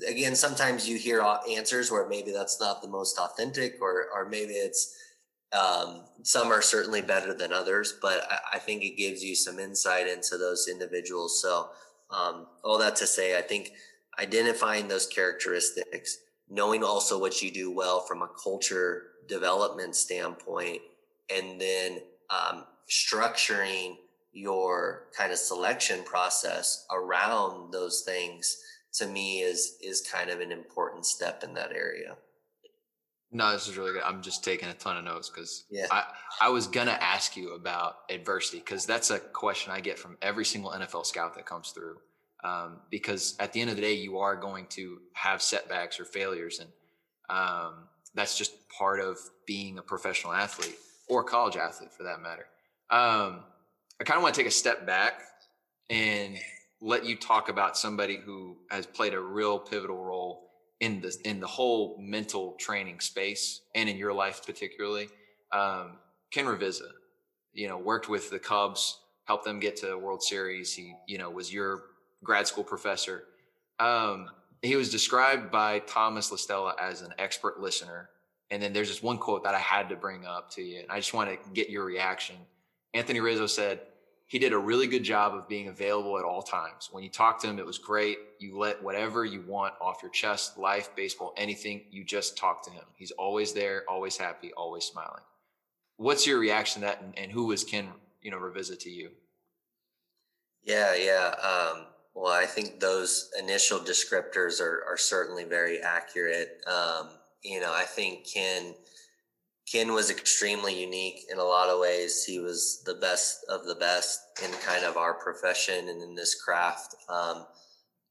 [0.09, 4.53] again, sometimes you hear answers where maybe that's not the most authentic, or or maybe
[4.53, 4.97] it's
[5.53, 9.59] um, some are certainly better than others, but I, I, think it gives you some
[9.59, 11.43] insight into those individuals.
[11.43, 11.69] So,
[12.11, 13.73] um, all that to say, I think
[14.19, 20.81] identifying those characteristics, knowing also what you do well from a culture development standpoint,
[21.35, 23.97] and then um, structuring
[24.33, 28.57] your kind of selection process around those things
[28.95, 32.17] to me is is kind of an important step in that area.
[33.35, 34.03] No, this is really good.
[34.03, 35.87] I'm just taking a ton of notes because Yeah.
[35.91, 36.05] I,
[36.41, 40.45] I was gonna ask you about adversity because that's a question I get from every
[40.45, 41.97] single NFL scout that comes through.
[42.45, 46.05] Um, because at the end of the day, you are going to have setbacks or
[46.05, 46.71] failures, and
[47.31, 49.17] um, that's just part of
[49.47, 50.77] being a professional athlete
[51.09, 52.47] or a college athlete for that matter.
[52.91, 53.45] Um,
[54.01, 55.23] I kind of want to take a step back
[55.89, 56.37] and
[56.81, 60.51] let you talk about somebody who has played a real pivotal role
[60.83, 65.09] in the in the whole mental training space and in your life particularly.
[65.53, 65.99] Um,
[66.33, 66.91] Ken Ravizza,
[67.53, 70.75] you know, worked with the Cubs, helped them get to the World Series.
[70.75, 71.85] He, you know, was your
[72.25, 73.25] grad school professor.
[73.79, 74.29] Um,
[74.61, 78.11] he was described by Thomas Listella as an expert listener.
[78.51, 80.91] And then there's this one quote that I had to bring up to you, and
[80.91, 82.37] I just want to get your reaction.
[82.93, 83.81] Anthony Rizzo said,
[84.27, 86.89] he did a really good job of being available at all times.
[86.91, 88.19] When you talked to him, it was great.
[88.39, 92.71] You let whatever you want off your chest, life, baseball, anything, you just talk to
[92.71, 92.85] him.
[92.97, 95.23] He's always there, always happy, always smiling.
[95.97, 97.03] What's your reaction to that?
[97.03, 97.89] And, and who was Ken,
[98.23, 99.11] you know, Ravizza to you?
[100.65, 101.35] Yeah, yeah.
[101.43, 106.63] Um, well, I think those initial descriptors are, are certainly very accurate.
[106.67, 107.09] Um,
[107.43, 108.75] you know, I think Ken
[109.73, 112.25] Ken was extremely unique in a lot of ways.
[112.25, 116.35] He was the best of the best in kind of our profession and in this
[116.35, 116.95] craft.
[117.09, 117.47] Um,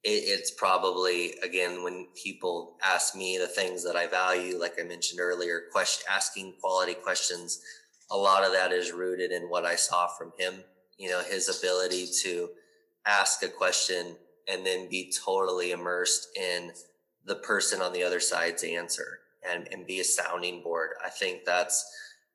[0.03, 4.83] it, it's probably again when people ask me the things that I value, like I
[4.83, 7.61] mentioned earlier, question asking quality questions.
[8.09, 10.63] A lot of that is rooted in what I saw from him.
[10.97, 12.49] You know, his ability to
[13.05, 14.15] ask a question
[14.47, 16.71] and then be totally immersed in
[17.23, 20.91] the person on the other side's answer and, and be a sounding board.
[21.03, 21.85] I think that's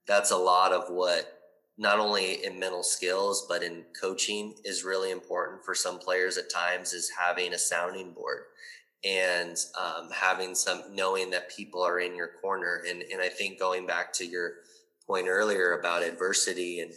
[0.06, 1.36] that's a lot of what
[1.78, 6.50] not only in mental skills but in coaching is really important for some players at
[6.50, 8.44] times is having a sounding board
[9.04, 13.58] and um, having some knowing that people are in your corner and and I think
[13.58, 14.52] going back to your
[15.06, 16.92] point earlier about adversity and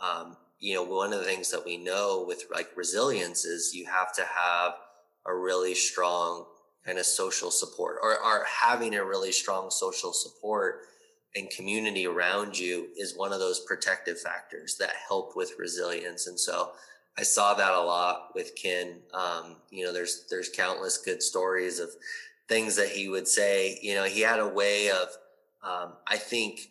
[0.00, 3.86] um, you know one of the things that we know with like resilience is you
[3.86, 4.74] have to have
[5.26, 6.46] a really strong
[6.84, 10.80] kind of social support or, or having a really strong social support
[11.34, 16.26] and community around you is one of those protective factors that help with resilience.
[16.26, 16.72] And so
[17.18, 18.96] i saw that a lot with ken.
[19.12, 21.90] Um, you know there's there's countless good stories of
[22.48, 23.78] things that he would say.
[23.82, 25.08] You know he had a way of
[25.62, 26.70] um, i think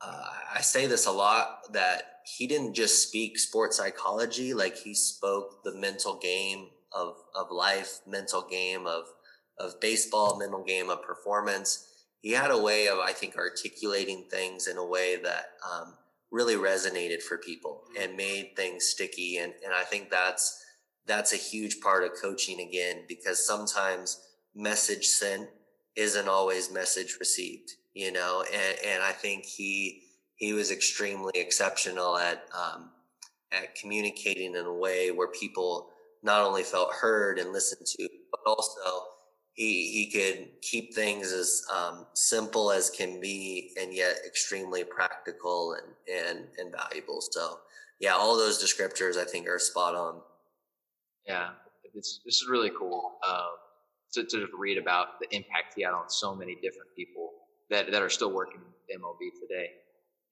[0.00, 4.94] uh, i say this a lot that he didn't just speak sports psychology like he
[4.94, 9.04] spoke the mental game of of life, mental game of
[9.58, 11.88] of baseball, mental game of performance.
[12.20, 15.94] He had a way of, I think, articulating things in a way that um,
[16.30, 19.38] really resonated for people and made things sticky.
[19.38, 20.64] And and I think that's
[21.06, 24.20] that's a huge part of coaching again because sometimes
[24.54, 25.48] message sent
[25.96, 27.72] isn't always message received.
[27.94, 30.04] You know, and and I think he
[30.36, 32.90] he was extremely exceptional at um,
[33.52, 35.91] at communicating in a way where people
[36.22, 38.80] not only felt heard and listened to, but also
[39.54, 45.74] he he could keep things as um, simple as can be, and yet extremely practical
[45.74, 47.20] and and and valuable.
[47.20, 47.58] So
[48.00, 50.20] yeah, all those descriptors I think are spot on.
[51.26, 51.50] Yeah,
[51.94, 53.56] it's this is really cool um,
[54.14, 57.30] to, to just read about the impact he had on so many different people
[57.70, 59.70] that that are still working in MLB today,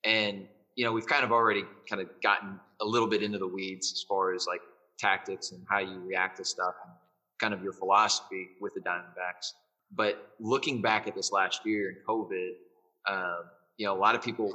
[0.05, 3.47] and you know we've kind of already kind of gotten a little bit into the
[3.47, 4.63] weeds as far as like
[5.01, 6.93] tactics and how you react to stuff and
[7.41, 9.53] kind of your philosophy with the Diamondbacks.
[9.93, 12.51] But looking back at this last year in COVID,
[13.09, 13.45] um,
[13.77, 14.53] you know, a lot of people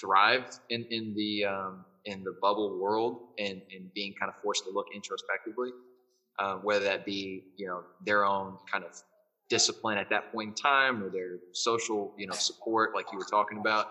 [0.00, 4.64] thrived in, in the um, in the bubble world and, and being kind of forced
[4.64, 5.70] to look introspectively,
[6.38, 8.90] uh, whether that be you know their own kind of
[9.48, 13.24] discipline at that point in time or their social you know support, like you were
[13.24, 13.86] talking about.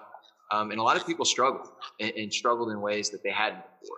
[0.51, 1.67] Um, and a lot of people struggled
[1.99, 3.97] and, and struggled in ways that they hadn't before.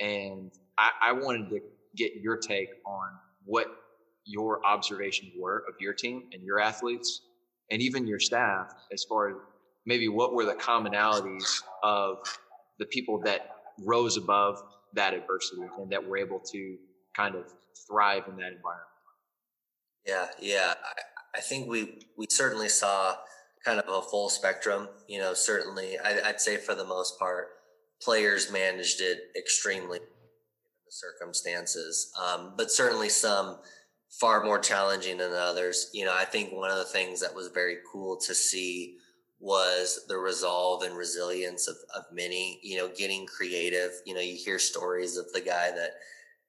[0.00, 1.60] And I, I wanted to
[1.96, 3.08] get your take on
[3.44, 3.66] what
[4.24, 7.22] your observations were of your team and your athletes
[7.70, 9.36] and even your staff as far as
[9.86, 12.18] maybe what were the commonalities of
[12.78, 14.62] the people that rose above
[14.94, 16.76] that adversity and that were able to
[17.16, 17.44] kind of
[17.86, 18.88] thrive in that environment
[20.06, 20.74] Yeah, yeah.
[20.84, 23.16] I, I think we we certainly saw
[23.64, 24.88] kind of a full spectrum.
[25.08, 27.48] You know, certainly I, I'd say for the most part,
[28.02, 30.00] players managed it extremely
[30.88, 33.58] the circumstances, um, but certainly some
[34.10, 35.90] far more challenging than others.
[35.92, 38.96] You know, I think one of the things that was very cool to see
[39.40, 43.90] was the resolve and resilience of, of many, you know, getting creative.
[44.06, 45.92] You know, you hear stories of the guy that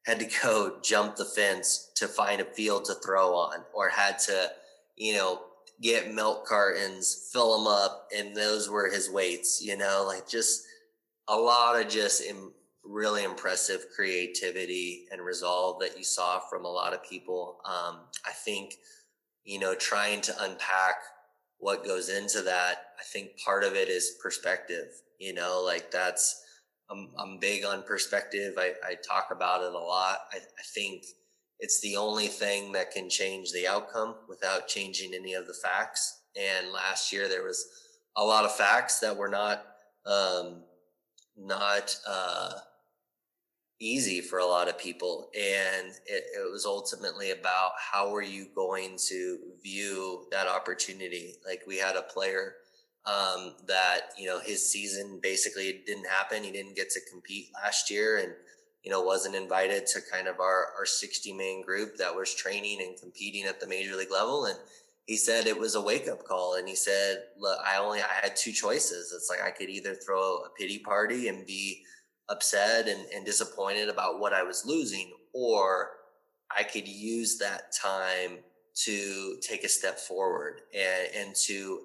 [0.06, 4.20] had to go jump the fence to find a field to throw on or had
[4.20, 4.52] to,
[4.96, 5.42] you know,
[5.82, 10.64] get milk cartons, fill them up, and those were his weights, you know, like just
[11.28, 12.24] a lot of just
[12.84, 17.60] really impressive creativity and resolve that you saw from a lot of people.
[17.66, 18.76] Um, I think,
[19.44, 20.96] you know, trying to unpack
[21.58, 24.88] what goes into that, I think part of it is perspective,
[25.20, 26.42] you know, like that's,
[26.90, 28.56] I'm, I'm big on perspective.
[28.58, 30.20] I, I talk about it a lot.
[30.32, 31.04] I, I think
[31.60, 36.22] it's the only thing that can change the outcome without changing any of the facts.
[36.36, 37.66] And last year there was
[38.16, 39.66] a lot of facts that were not,
[40.06, 40.64] um,
[41.38, 42.52] not, uh,
[43.80, 48.48] easy for a lot of people and it, it, was ultimately about how are you
[48.54, 51.36] going to view that opportunity?
[51.48, 52.56] Like we had a player
[53.06, 56.44] um, that you know his season basically didn't happen.
[56.44, 58.34] He didn't get to compete last year and
[58.84, 62.82] you know wasn't invited to kind of our our 60 man group that was training
[62.82, 64.58] and competing at the major league level and
[65.06, 68.08] he said it was a wake up call and he said look i only i
[68.22, 69.14] had two choices.
[69.14, 71.84] It's like i could either throw a pity party and be
[72.30, 75.92] upset and, and disappointed about what I was losing, or
[76.56, 78.40] I could use that time
[78.86, 81.82] to take a step forward and, and to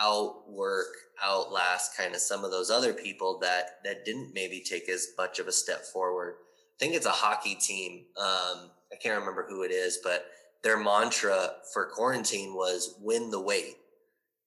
[0.00, 0.86] outwork,
[1.22, 5.38] outlast kind of some of those other people that that didn't maybe take as much
[5.38, 6.34] of a step forward.
[6.38, 8.04] I think it's a hockey team.
[8.16, 10.26] Um, I can't remember who it is, but
[10.62, 13.76] their mantra for quarantine was "win the weight,"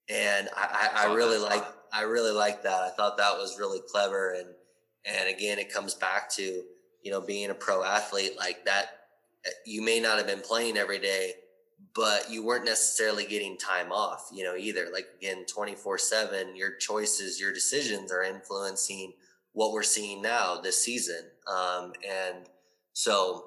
[0.10, 2.82] and I, I, I really like I really like that.
[2.82, 4.48] I thought that was really clever and
[5.06, 6.64] and again, it comes back to,
[7.04, 9.00] you know, being a pro athlete like that.
[9.66, 11.34] You may not have been playing every day,
[11.96, 14.88] but you weren't necessarily getting time off, you know, either.
[14.94, 19.14] Like again, 24 7, your choices, your decisions are influencing
[19.54, 21.24] what we're seeing now this season.
[21.48, 22.46] Um, and
[22.94, 23.46] so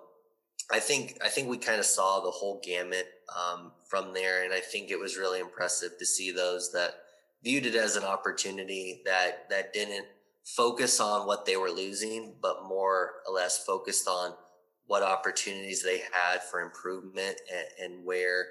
[0.72, 4.52] I think I think we kind of saw the whole gamut um, from there, and
[4.52, 6.94] I think it was really impressive to see those that
[7.42, 10.06] viewed it as an opportunity that that didn't
[10.44, 14.34] focus on what they were losing, but more or less focused on
[14.86, 18.46] what opportunities they had for improvement and, and where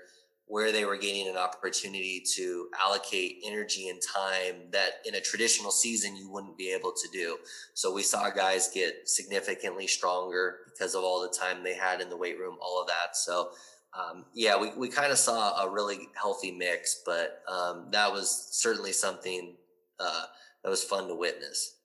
[0.46, 5.72] where they were getting an opportunity to allocate energy and time that in a traditional
[5.72, 7.38] season you wouldn't be able to do.
[7.74, 12.10] So we saw guys get significantly stronger because of all the time they had in
[12.10, 13.16] the weight room, all of that.
[13.16, 13.52] So
[13.98, 18.50] um, yeah, we, we kind of saw a really healthy mix, but um, that was
[18.52, 19.56] certainly something
[20.00, 20.26] uh,
[20.64, 21.78] that was fun to witness.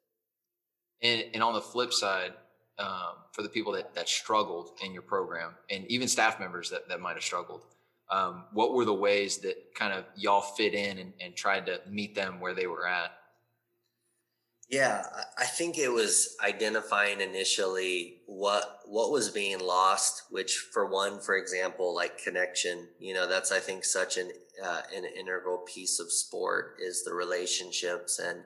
[1.03, 2.33] And, and on the flip side,
[2.79, 6.89] um, for the people that, that struggled in your program and even staff members that,
[6.89, 7.63] that might have struggled,
[8.11, 11.81] um, what were the ways that kind of y'all fit in and, and tried to
[11.89, 13.13] meet them where they were at?
[14.71, 15.03] Yeah,
[15.39, 20.25] I think it was identifying initially what what was being lost.
[20.31, 22.87] Which, for one, for example, like connection.
[22.99, 24.31] You know, that's I think such an
[24.63, 28.43] uh, an integral piece of sport is the relationships and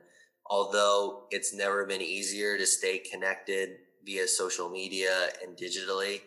[0.52, 3.70] although it's never been easier to stay connected
[4.04, 6.20] via social media and digitally,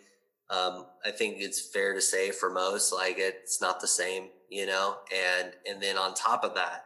[0.50, 4.66] um, I think it's fair to say for most, like it's not the same, you
[4.66, 4.96] know.
[5.16, 6.86] And and then on top of that,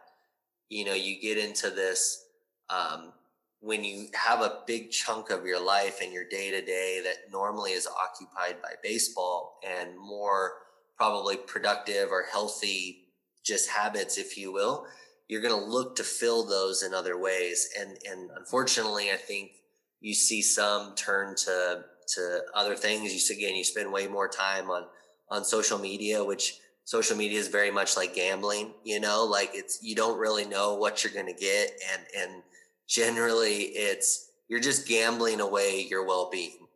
[0.68, 2.26] you know, you get into this
[2.68, 3.14] um,
[3.60, 7.32] when you have a big chunk of your life and your day to day that
[7.32, 10.52] normally is occupied by baseball and more
[10.98, 13.06] probably productive or healthy
[13.46, 14.86] just habits, if you will
[15.30, 17.68] you're going to look to fill those in other ways.
[17.78, 19.52] And, and unfortunately, I think
[20.00, 21.84] you see some turn to,
[22.16, 23.14] to other things.
[23.14, 24.86] You again, you spend way more time on,
[25.28, 29.78] on social media, which social media is very much like gambling, you know, like it's,
[29.80, 31.70] you don't really know what you're going to get.
[31.92, 32.42] And, and
[32.88, 36.66] generally it's, you're just gambling away your well-being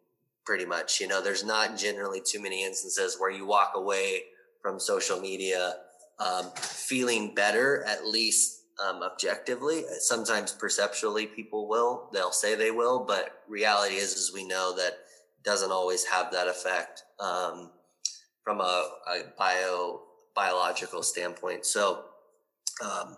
[0.47, 1.01] pretty much.
[1.01, 4.23] You know, there's not generally too many instances where you walk away
[4.63, 5.75] from social media
[6.19, 9.85] um, feeling better, at least um, objectively.
[9.99, 12.09] Sometimes perceptually, people will.
[12.13, 14.99] They'll say they will, but reality is, is we know that
[15.45, 17.71] doesn't always have that effect um,
[18.43, 20.01] from a, a, bio
[20.35, 21.67] biological standpoint.
[21.67, 22.05] So.
[22.85, 23.17] Um,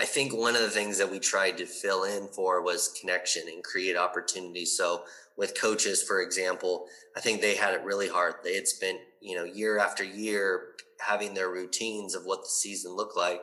[0.00, 3.42] I think one of the things that we tried to fill in for was connection
[3.52, 4.76] and create opportunities.
[4.76, 5.02] So
[5.36, 6.86] with coaches, for example,
[7.16, 8.34] I think they had it really hard.
[8.44, 12.94] They had spent, you know, year after year having their routines of what the season
[12.94, 13.40] looked like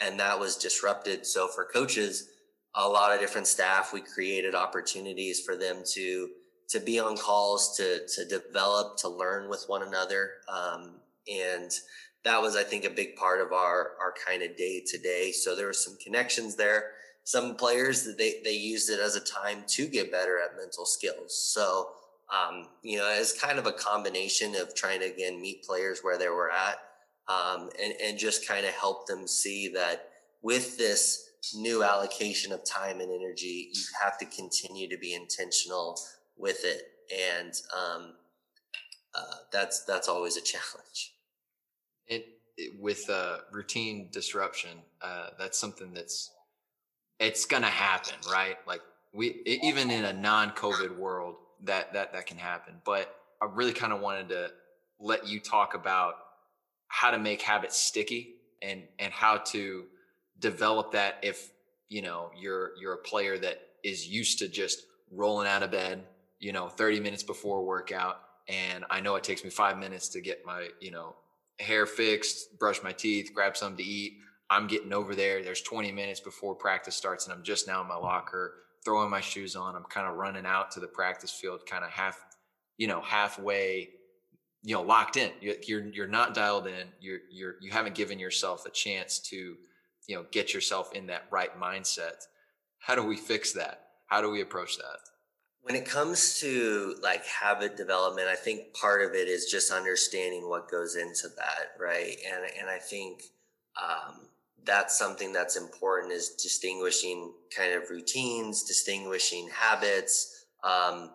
[0.00, 2.28] and that was disrupted so for coaches
[2.74, 6.28] a lot of different staff we created opportunities for them to
[6.68, 10.94] to be on calls to to develop to learn with one another um,
[11.32, 11.72] and
[12.24, 15.30] that was, I think, a big part of our our kind of day to day.
[15.30, 16.92] So there were some connections there.
[17.24, 20.86] Some players that they they used it as a time to get better at mental
[20.86, 21.36] skills.
[21.52, 21.90] So
[22.32, 26.18] um, you know, it's kind of a combination of trying to again meet players where
[26.18, 26.78] they were at,
[27.28, 30.10] um, and and just kind of help them see that
[30.42, 35.98] with this new allocation of time and energy, you have to continue to be intentional
[36.36, 36.82] with it,
[37.38, 38.12] and um,
[39.14, 41.14] uh, that's that's always a challenge.
[42.06, 46.30] It, it with uh, routine disruption, uh, that's something that's
[47.18, 48.56] it's gonna happen, right?
[48.66, 48.82] Like
[49.14, 52.74] we even in a non-COVID world, that that that can happen.
[52.84, 54.50] But I really kind of wanted to
[55.00, 56.14] let you talk about
[56.94, 59.84] how to make habits sticky and and how to
[60.38, 61.50] develop that if
[61.88, 66.04] you know you're you're a player that is used to just rolling out of bed
[66.38, 68.20] you know 30 minutes before workout.
[68.48, 71.16] And i know it takes me five minutes to get my you know
[71.58, 74.18] hair fixed brush my teeth grab something to eat.
[74.48, 75.42] I'm getting over there.
[75.42, 79.20] There's 20 minutes before practice starts and i'm just now in my locker throwing my
[79.20, 79.74] shoes on.
[79.74, 82.24] I'm kind of running out to the practice field kind of half
[82.76, 83.88] you know halfway
[84.64, 85.30] you know locked in.
[85.40, 86.88] You're you're not dialed in.
[86.98, 89.56] You're you're you haven't given yourself a chance to
[90.08, 92.26] you know get yourself in that right mindset.
[92.78, 93.82] How do we fix that?
[94.06, 94.98] How do we approach that?
[95.60, 100.48] When it comes to like habit development i think part of it is just understanding
[100.48, 102.16] what goes into that right?
[102.26, 103.22] And and i think
[103.82, 104.28] um,
[104.64, 111.10] that's something that's important is distinguishing kind of routines distinguishing habits um,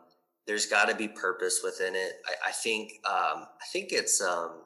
[0.50, 4.64] there's got to be purpose within it i, I think um, i think it's um,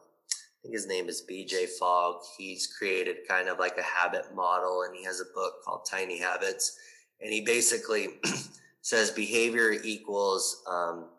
[0.64, 2.22] I think his name is BJ Fogg.
[2.38, 6.18] He's created kind of like a habit model and he has a book called Tiny
[6.18, 6.78] Habits.
[7.20, 8.08] And he basically
[8.82, 11.10] says behavior equals um,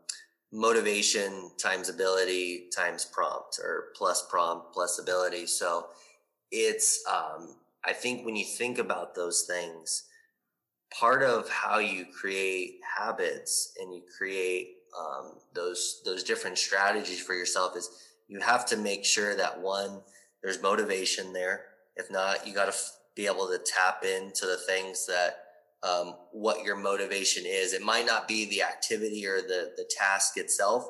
[0.51, 5.45] motivation times ability times prompt or plus prompt plus ability.
[5.45, 5.89] So
[6.51, 10.05] it's, um, I think when you think about those things,
[10.99, 17.35] part of how you create habits and you create um, those those different strategies for
[17.35, 17.91] yourself is
[18.29, 20.01] you have to make sure that one,
[20.43, 21.65] there's motivation there.
[21.97, 25.41] If not, you got to f- be able to tap into the things that
[25.83, 27.73] um, what your motivation is.
[27.73, 30.89] It might not be the activity or the the task itself,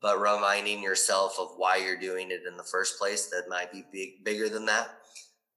[0.00, 3.26] but reminding yourself of why you're doing it in the first place.
[3.26, 4.88] That might be big, bigger than that.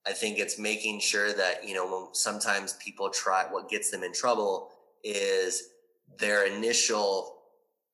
[0.08, 4.14] I think it's making sure that you know sometimes people try what gets them in
[4.14, 4.70] trouble
[5.03, 5.70] is
[6.18, 7.39] their initial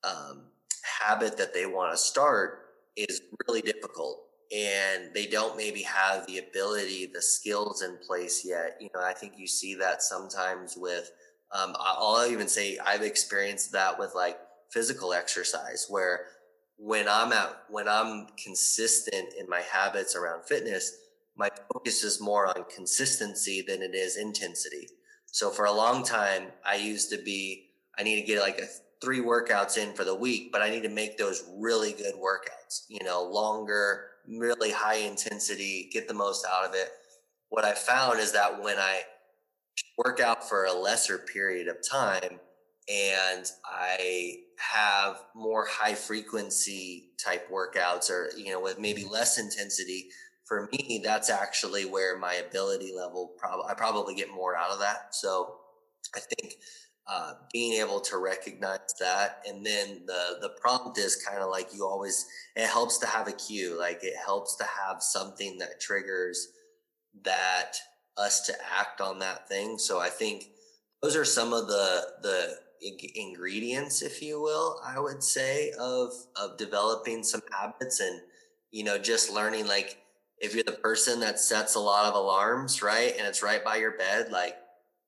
[0.03, 0.43] um,
[0.83, 2.59] habit that they want to start
[2.95, 4.19] is really difficult.
[4.55, 8.77] And they don't maybe have the ability the skills in place yet.
[8.79, 11.11] You know i think you see that sometimes with
[11.51, 14.37] um, i'll even say i've experienced that with like
[14.69, 16.25] physical exercise where
[16.77, 20.97] when i'm at when i'm consistent in my habits around fitness
[21.35, 24.87] my focus is more on consistency than it is intensity
[25.27, 28.67] so for a long time i used to be i need to get like a
[29.03, 32.85] three workouts in for the week, but I need to make those really good workouts,
[32.87, 36.89] you know, longer, really high intensity, get the most out of it.
[37.49, 39.01] What I found is that when I
[39.97, 42.39] work out for a lesser period of time
[42.89, 50.07] and I have more high frequency type workouts or, you know, with maybe less intensity,
[50.53, 54.79] for me, that's actually where my ability level probably, I probably get more out of
[54.79, 55.15] that.
[55.15, 55.55] So
[56.15, 56.57] I think
[57.07, 61.67] uh, being able to recognize that and then the the prompt is kind of like
[61.73, 62.25] you always
[62.55, 66.47] it helps to have a cue like it helps to have something that triggers
[67.25, 67.75] that
[68.15, 70.45] us to act on that thing so i think
[71.01, 72.55] those are some of the the
[73.15, 78.21] ingredients if you will i would say of of developing some habits and
[78.71, 80.02] you know just learning like
[80.43, 83.77] if you're the person that sets a lot of alarms right and it's right by
[83.77, 84.55] your bed like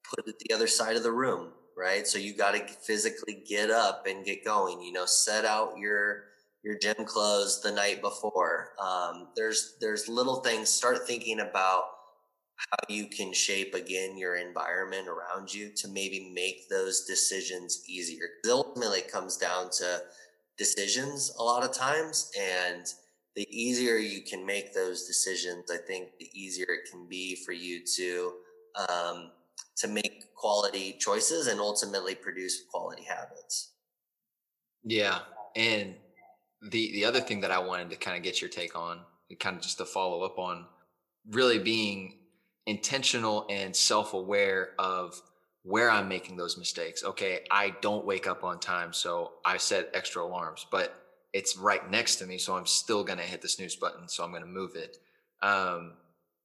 [0.10, 2.08] put it the other side of the room right?
[2.08, 4.82] So you got to physically get up and get going.
[4.82, 6.24] You know, set out your
[6.64, 8.72] your gym clothes the night before.
[8.82, 10.70] Um, there's there's little things.
[10.70, 11.84] Start thinking about
[12.56, 18.30] how you can shape again your environment around you to maybe make those decisions easier.
[18.42, 20.02] Because ultimately, it comes down to
[20.58, 22.86] decisions a lot of times, and
[23.36, 27.52] the easier you can make those decisions, I think the easier it can be for
[27.52, 28.34] you to
[28.90, 29.32] um,
[29.78, 33.72] to make quality choices and ultimately produce quality habits.
[34.84, 35.20] Yeah.
[35.56, 35.96] And
[36.62, 39.00] the the other thing that I wanted to kind of get your take on,
[39.40, 40.66] kind of just to follow up on
[41.32, 42.20] really being
[42.66, 45.22] intentional and self-aware of
[45.64, 47.04] where I'm making those mistakes.
[47.04, 50.66] Okay, I don't wake up on time, so I set extra alarms.
[50.70, 51.05] But
[51.36, 54.08] it's right next to me, so I'm still going to hit the snooze button.
[54.08, 54.98] So I'm going to move it.
[55.42, 55.92] Um,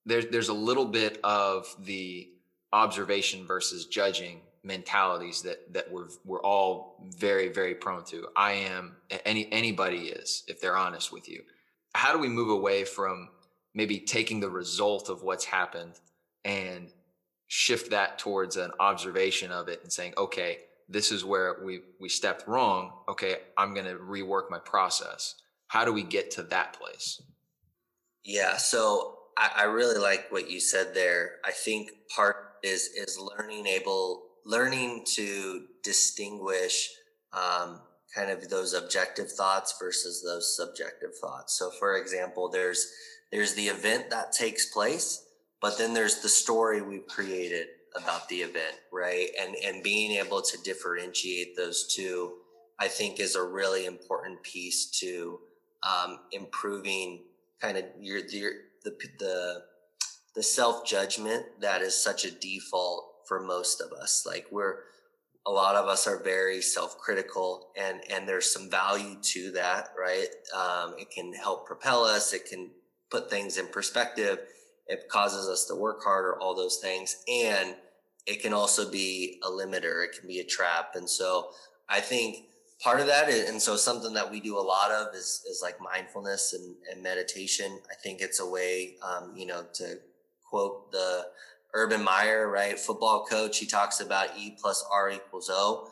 [0.05, 2.29] there's there's a little bit of the
[2.73, 8.27] observation versus judging mentalities that that we're we're all very very prone to.
[8.35, 11.45] I am any anybody is if they're honest with you.
[11.95, 13.29] How do we move away from
[13.75, 16.01] maybe taking the result of what's happened
[16.45, 16.89] and
[17.47, 20.59] shift that towards an observation of it and saying, okay,
[20.91, 22.93] this is where we we stepped wrong.
[23.09, 25.37] Okay, I'm going to rework my process.
[25.69, 27.23] How do we get to that place?
[28.25, 31.37] Yeah, so I, I really like what you said there.
[31.45, 36.91] I think part is is learning able learning to distinguish
[37.33, 37.81] um,
[38.15, 41.57] kind of those objective thoughts versus those subjective thoughts.
[41.59, 42.91] So, for example, there's
[43.31, 45.25] there's the event that takes place,
[45.61, 49.29] but then there's the story we've created about the event, right?
[49.41, 52.35] And and being able to differentiate those two,
[52.79, 55.41] I think, is a really important piece to
[55.83, 57.23] um, improving
[57.61, 58.53] kind of your, your
[58.85, 59.63] the the
[60.35, 64.25] the self judgment that is such a default for most of us.
[64.27, 64.79] Like we're
[65.47, 70.29] a lot of us are very self-critical and and there's some value to that right
[70.55, 72.71] um, it can help propel us it can
[73.11, 74.39] put things in perspective
[74.91, 77.23] it causes us to work harder all those things.
[77.29, 77.77] And
[78.27, 80.93] it can also be a limiter it can be a trap.
[80.95, 81.51] And so
[81.89, 82.45] i think
[82.83, 85.61] part of that is, and so something that we do a lot of is is
[85.63, 87.79] like mindfulness and, and meditation.
[87.91, 89.99] I think it's a way um, you know to
[90.49, 91.27] quote the
[91.75, 95.89] Urban Meyer, right, football coach, he talks about E plus R equals O.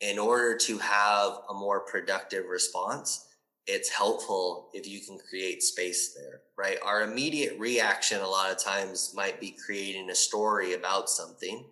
[0.00, 3.25] In order to have a more productive response,
[3.66, 6.78] it's helpful if you can create space there, right?
[6.84, 11.64] Our immediate reaction a lot of times might be creating a story about something,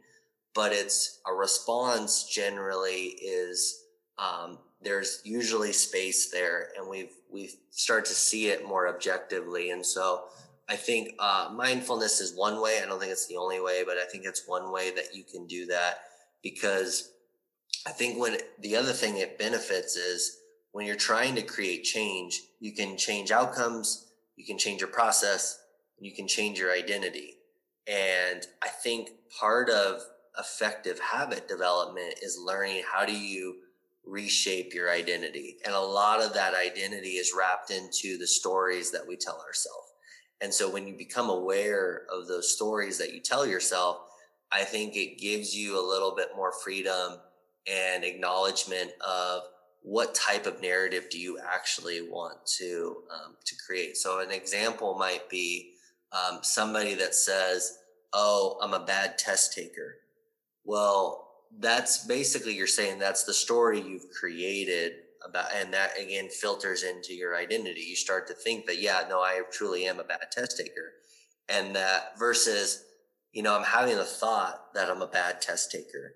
[0.54, 3.84] but it's a response generally is
[4.18, 9.84] um, there's usually space there, and we've we've start to see it more objectively, and
[9.84, 10.24] so
[10.68, 12.80] I think uh, mindfulness is one way.
[12.82, 15.24] I don't think it's the only way, but I think it's one way that you
[15.24, 15.98] can do that
[16.42, 17.10] because
[17.86, 20.38] I think when the other thing it benefits is
[20.74, 25.60] when you're trying to create change, you can change outcomes, you can change your process,
[26.00, 27.36] you can change your identity.
[27.86, 30.00] And I think part of
[30.36, 33.54] effective habit development is learning how do you
[34.04, 35.58] reshape your identity.
[35.64, 39.92] And a lot of that identity is wrapped into the stories that we tell ourselves.
[40.40, 43.98] And so when you become aware of those stories that you tell yourself,
[44.50, 47.20] I think it gives you a little bit more freedom
[47.70, 49.44] and acknowledgement of
[49.84, 53.98] what type of narrative do you actually want to um, to create.
[53.98, 55.74] So an example might be
[56.10, 57.78] um, somebody that says,
[58.12, 59.96] "Oh, I'm a bad test taker."
[60.64, 61.28] Well,
[61.60, 67.14] that's basically you're saying that's the story you've created about and that again filters into
[67.14, 70.58] your identity you start to think that yeah no i truly am a bad test
[70.58, 70.92] taker
[71.48, 72.84] and that versus
[73.32, 76.14] you know i'm having a thought that i'm a bad test taker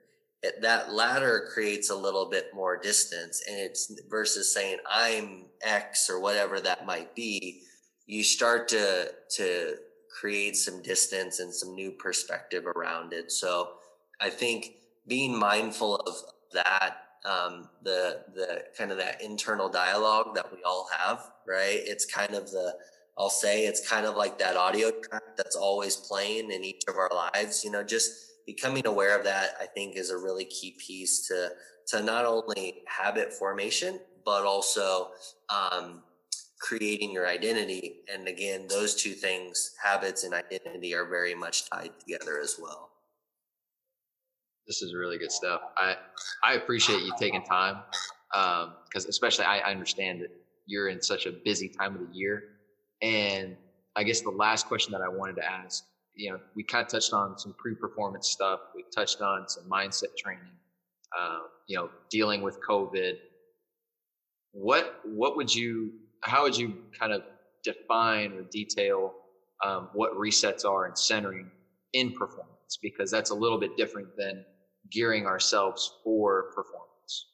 [0.61, 6.20] that ladder creates a little bit more distance and it's versus saying i'm x or
[6.20, 7.62] whatever that might be
[8.07, 9.74] you start to to
[10.20, 13.70] create some distance and some new perspective around it so
[14.20, 14.74] i think
[15.09, 16.14] being mindful of
[16.53, 21.80] that um, the the kind of that internal dialogue that we all have, right?
[21.84, 22.74] It's kind of the
[23.18, 26.97] I'll say it's kind of like that audio track that's always playing in each of
[26.97, 27.64] our lives.
[27.64, 31.51] You know, just becoming aware of that, I think, is a really key piece to
[31.88, 35.09] to not only habit formation but also
[35.49, 36.03] um,
[36.61, 38.01] creating your identity.
[38.12, 42.90] And again, those two things, habits and identity, are very much tied together as well
[44.68, 45.62] this is really good stuff.
[45.76, 45.96] I
[46.44, 47.78] I appreciate you taking time
[48.30, 50.30] because um, especially I, I understand that
[50.66, 52.44] you're in such a busy time of the year.
[53.01, 53.57] And
[53.96, 55.84] I guess the last question that I wanted to ask,
[56.19, 58.59] you know, we kind of touched on some pre-performance stuff.
[58.75, 60.43] We touched on some mindset training.
[61.19, 61.39] Uh,
[61.69, 63.14] you know, dealing with COVID.
[64.53, 65.93] What what would you?
[66.23, 67.23] How would you kind of
[67.62, 69.14] define or detail
[69.64, 71.51] um, what resets are and centering
[71.93, 72.79] in performance?
[72.83, 74.45] Because that's a little bit different than
[74.91, 77.29] gearing ourselves for performance?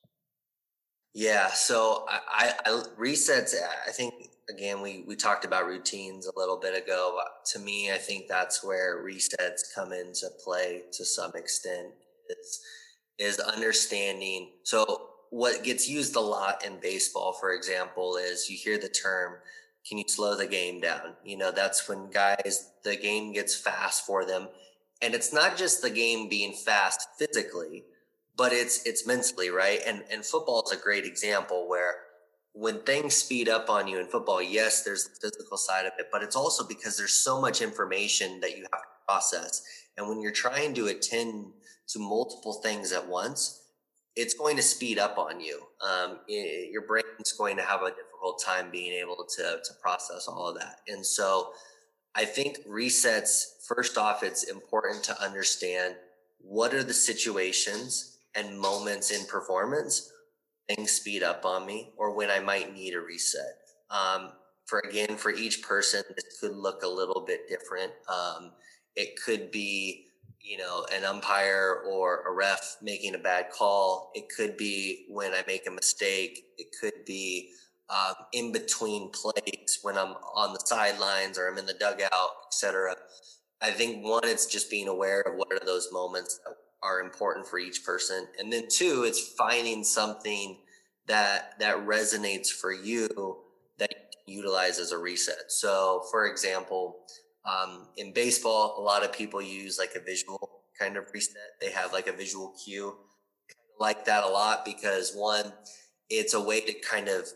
[1.15, 3.55] Yeah, so I, I, I resets.
[3.87, 4.15] I think
[4.49, 7.19] again we we talked about routines a little bit ago.
[7.53, 11.89] To me, I think that's where resets come into play to some extent.
[12.29, 12.61] Is
[13.19, 14.51] is understanding.
[14.65, 19.35] So what gets used a lot in baseball, for example, is you hear the term
[19.89, 21.13] can you slow the game down?
[21.25, 24.49] You know, that's when guys, the game gets fast for them
[25.03, 27.85] and it's not just the game being fast physically
[28.37, 31.95] but it's it's mentally right and and football is a great example where
[32.55, 36.07] when things speed up on you in football, yes, there's the physical side of it,
[36.13, 39.63] but it's also because there's so much information that you have to process.
[39.97, 41.47] And when you're trying to attend
[41.89, 43.63] to multiple things at once,
[44.15, 45.63] it's going to speed up on you.
[45.85, 50.29] Um, it, your brain's going to have a difficult time being able to, to process
[50.29, 50.77] all of that.
[50.87, 51.51] And so
[52.15, 55.97] I think resets, first off, it's important to understand
[56.39, 60.13] what are the situations and moments in performance
[60.69, 63.59] things speed up on me or when I might need a reset.
[63.91, 64.33] Um,
[64.67, 67.93] for again, for each person, this could look a little bit different.
[68.09, 68.53] Um,
[68.97, 70.07] it could be,
[70.41, 74.11] you know, an umpire or a ref making a bad call.
[74.15, 76.45] It could be when I make a mistake.
[76.57, 77.51] It could be
[77.91, 82.97] um, in between plays when I'm on the sidelines or I'm in the dugout, etc.
[83.61, 86.55] I think one, it's just being aware of what are those moments that
[86.85, 88.27] are important for each person.
[88.39, 90.59] And then two, it's finding something
[91.07, 93.09] that that resonates for you
[93.79, 93.91] that
[94.27, 95.51] you utilize as a reset.
[95.51, 97.01] So for example,
[97.45, 101.37] um, in baseball, a lot of people use like a visual kind of reset.
[101.61, 102.97] They have like a visual cue.
[103.81, 105.53] like that a lot because one,
[106.09, 107.27] it's a way to kind of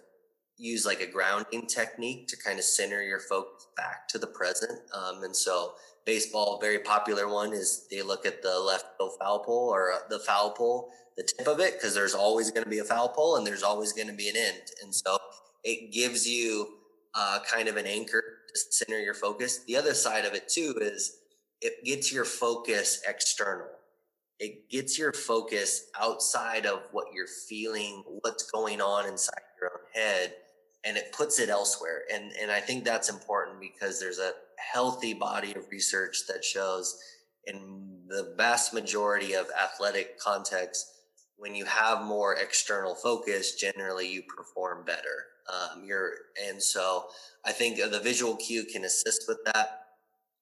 [0.56, 4.78] use like a grounding technique to kind of center your focus back to the present.
[4.92, 5.74] Um, and so
[6.08, 8.86] baseball, very popular one is they look at the left
[9.20, 12.64] foul pole or uh, the foul pole, the tip of it, because there's always going
[12.64, 14.62] to be a foul pole and there's always going to be an end.
[14.82, 15.18] And so
[15.64, 16.66] it gives you
[17.14, 19.64] uh, kind of an anchor to center your focus.
[19.66, 21.18] The other side of it too is
[21.60, 23.68] it gets your focus external.
[24.38, 29.86] It gets your focus outside of what you're feeling, what's going on inside your own
[29.92, 30.32] head,
[30.86, 32.04] and it puts it elsewhere.
[32.10, 34.32] And and I think that's important because there's a
[34.72, 36.98] healthy body of research that shows
[37.46, 40.94] in the vast majority of athletic contexts,
[41.36, 45.26] when you have more external focus, generally you perform better.
[45.48, 46.12] Um, you're,
[46.48, 47.06] and so
[47.44, 49.86] I think the visual cue can assist with that.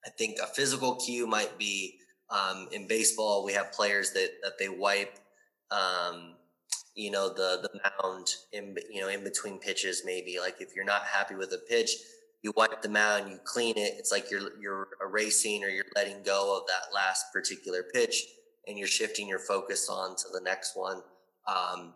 [0.05, 1.99] I think a physical cue might be
[2.31, 3.45] um, in baseball.
[3.45, 5.19] We have players that that they wipe,
[5.71, 6.35] um,
[6.95, 10.03] you know, the the mound in you know in between pitches.
[10.05, 11.91] Maybe like if you're not happy with a pitch,
[12.47, 13.94] you wipe them out and you clean it.
[13.99, 18.22] It's like you're you're erasing or you're letting go of that last particular pitch,
[18.68, 21.03] and you're shifting your focus on to the next one.
[21.49, 21.94] Um,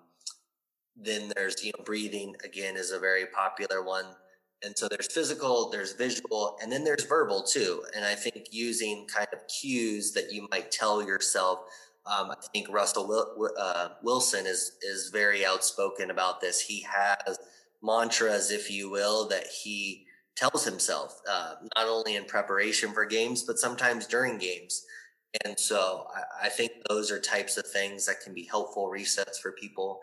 [0.96, 4.06] then there's you know breathing again is a very popular one,
[4.64, 7.84] and so there's physical, there's visual, and then there's verbal too.
[7.94, 11.60] And I think using kind of cues that you might tell yourself.
[12.06, 16.60] Um, I think Russell Wil- uh, Wilson is is very outspoken about this.
[16.60, 17.38] He has
[17.84, 20.06] mantras, if you will, that he
[20.40, 24.86] tells himself, uh, not only in preparation for games, but sometimes during games.
[25.44, 29.38] And so I, I, think those are types of things that can be helpful resets
[29.40, 30.00] for people.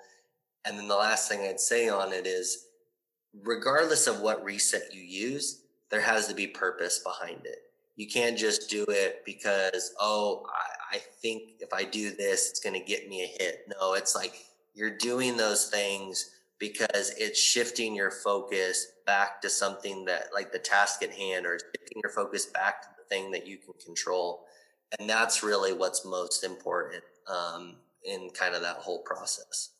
[0.64, 2.68] And then the last thing I'd say on it is,
[3.44, 7.60] regardless of what reset you use, there has to be purpose behind it.
[7.96, 10.46] You can't just do it because, oh,
[10.92, 13.68] I, I think if I do this, it's going to get me a hit.
[13.80, 14.36] No, it's like
[14.76, 20.60] you're doing those things because it's shifting your focus back to something that like the
[20.60, 24.44] task at hand or shifting your focus back to the thing that you can control.
[25.00, 29.72] And that's really what's most important um, in kind of that whole process.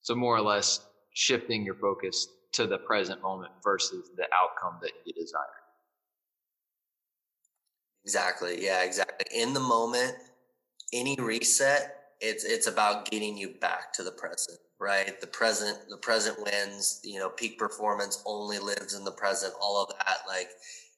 [0.00, 0.80] So more or less
[1.12, 5.42] shifting your focus to the present moment versus the outcome that you desire.
[8.04, 8.64] Exactly.
[8.64, 9.26] Yeah exactly.
[9.38, 10.14] In the moment
[10.92, 15.20] any reset it's it's about getting you back to the present right?
[15.20, 19.82] The present, the present wins, you know, peak performance only lives in the present, all
[19.82, 20.18] of that.
[20.26, 20.48] Like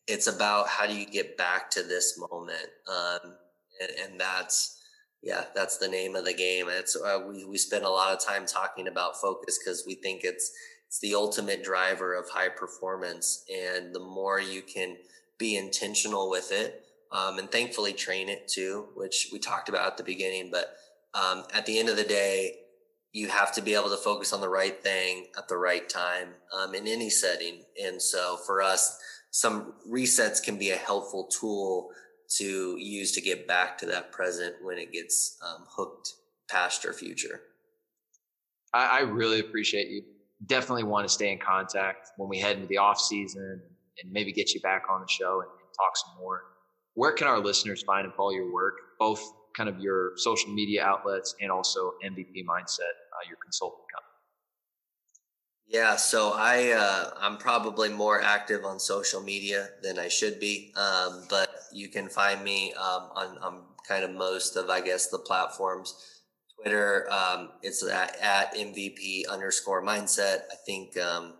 [0.06, 2.68] it's about how do you get back to this moment?
[2.88, 3.34] Um,
[3.80, 4.80] and, and that's,
[5.22, 6.66] yeah, that's the name of the game.
[6.68, 10.22] It's, uh, we, we spend a lot of time talking about focus because we think
[10.24, 10.52] it's,
[10.86, 13.44] it's the ultimate driver of high performance.
[13.52, 14.96] And the more you can
[15.38, 19.96] be intentional with it, um, and thankfully train it too, which we talked about at
[19.96, 20.76] the beginning, but,
[21.14, 22.56] um, at the end of the day,
[23.16, 26.28] you have to be able to focus on the right thing at the right time
[26.54, 27.62] um, in any setting.
[27.82, 28.98] And so for us,
[29.30, 31.88] some resets can be a helpful tool
[32.36, 36.12] to use to get back to that present when it gets um, hooked
[36.50, 37.40] past your future.
[38.74, 40.02] I, I, really appreciate you.
[40.44, 43.62] Definitely want to stay in contact when we head into the off season
[44.02, 46.42] and maybe get you back on the show and, and talk some more.
[46.92, 49.22] Where can our listeners find and follow your work, both
[49.56, 54.06] kind of your social media outlets and also MVP Mindset, uh, your consulting company?
[55.68, 60.72] Yeah, so I uh, I'm probably more active on social media than I should be,
[60.76, 65.08] um, but you can find me um, on, on kind of most of I guess
[65.08, 66.22] the platforms:
[66.54, 70.42] Twitter, um, it's at, at MVP underscore mindset.
[70.52, 71.34] I think um,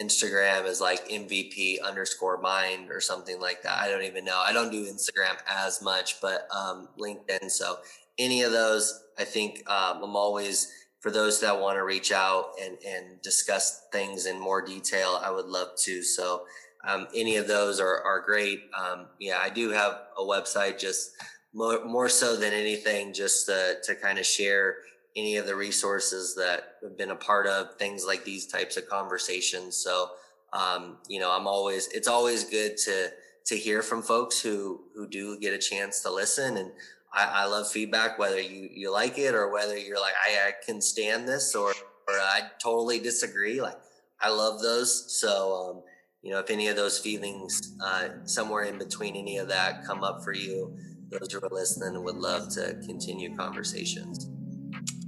[0.00, 3.78] Instagram is like MVP underscore mind or something like that.
[3.78, 4.38] I don't even know.
[4.38, 7.50] I don't do Instagram as much, but um, LinkedIn.
[7.50, 7.78] So
[8.18, 12.52] any of those, I think um, I'm always for those that want to reach out
[12.62, 15.20] and and discuss things in more detail.
[15.22, 16.02] I would love to.
[16.02, 16.44] So
[16.86, 18.62] um, any of those are are great.
[18.78, 21.12] Um, yeah, I do have a website just
[21.52, 24.76] more, more so than anything, just to, to kind of share
[25.16, 28.88] any of the resources that have been a part of things like these types of
[28.88, 29.76] conversations.
[29.76, 30.10] So,
[30.52, 33.10] um, you know, I'm always, it's always good to,
[33.46, 36.56] to hear from folks who, who do get a chance to listen.
[36.56, 36.70] And
[37.12, 40.52] I, I love feedback, whether you, you like it or whether you're like, I, I
[40.64, 43.60] can stand this or, or I totally disagree.
[43.60, 43.78] Like
[44.20, 45.20] I love those.
[45.20, 45.82] So, um,
[46.22, 50.04] you know, if any of those feelings, uh, somewhere in between any of that come
[50.04, 50.76] up for you,
[51.10, 54.28] those who are listening would love to continue conversations.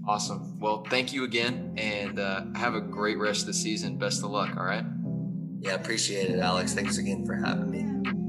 [0.06, 0.58] Awesome.
[0.58, 3.98] Well, thank you again and uh, have a great rest of the season.
[3.98, 4.56] Best of luck.
[4.56, 4.84] All right.
[5.60, 6.74] Yeah, appreciate it, Alex.
[6.74, 8.21] Thanks again for having me.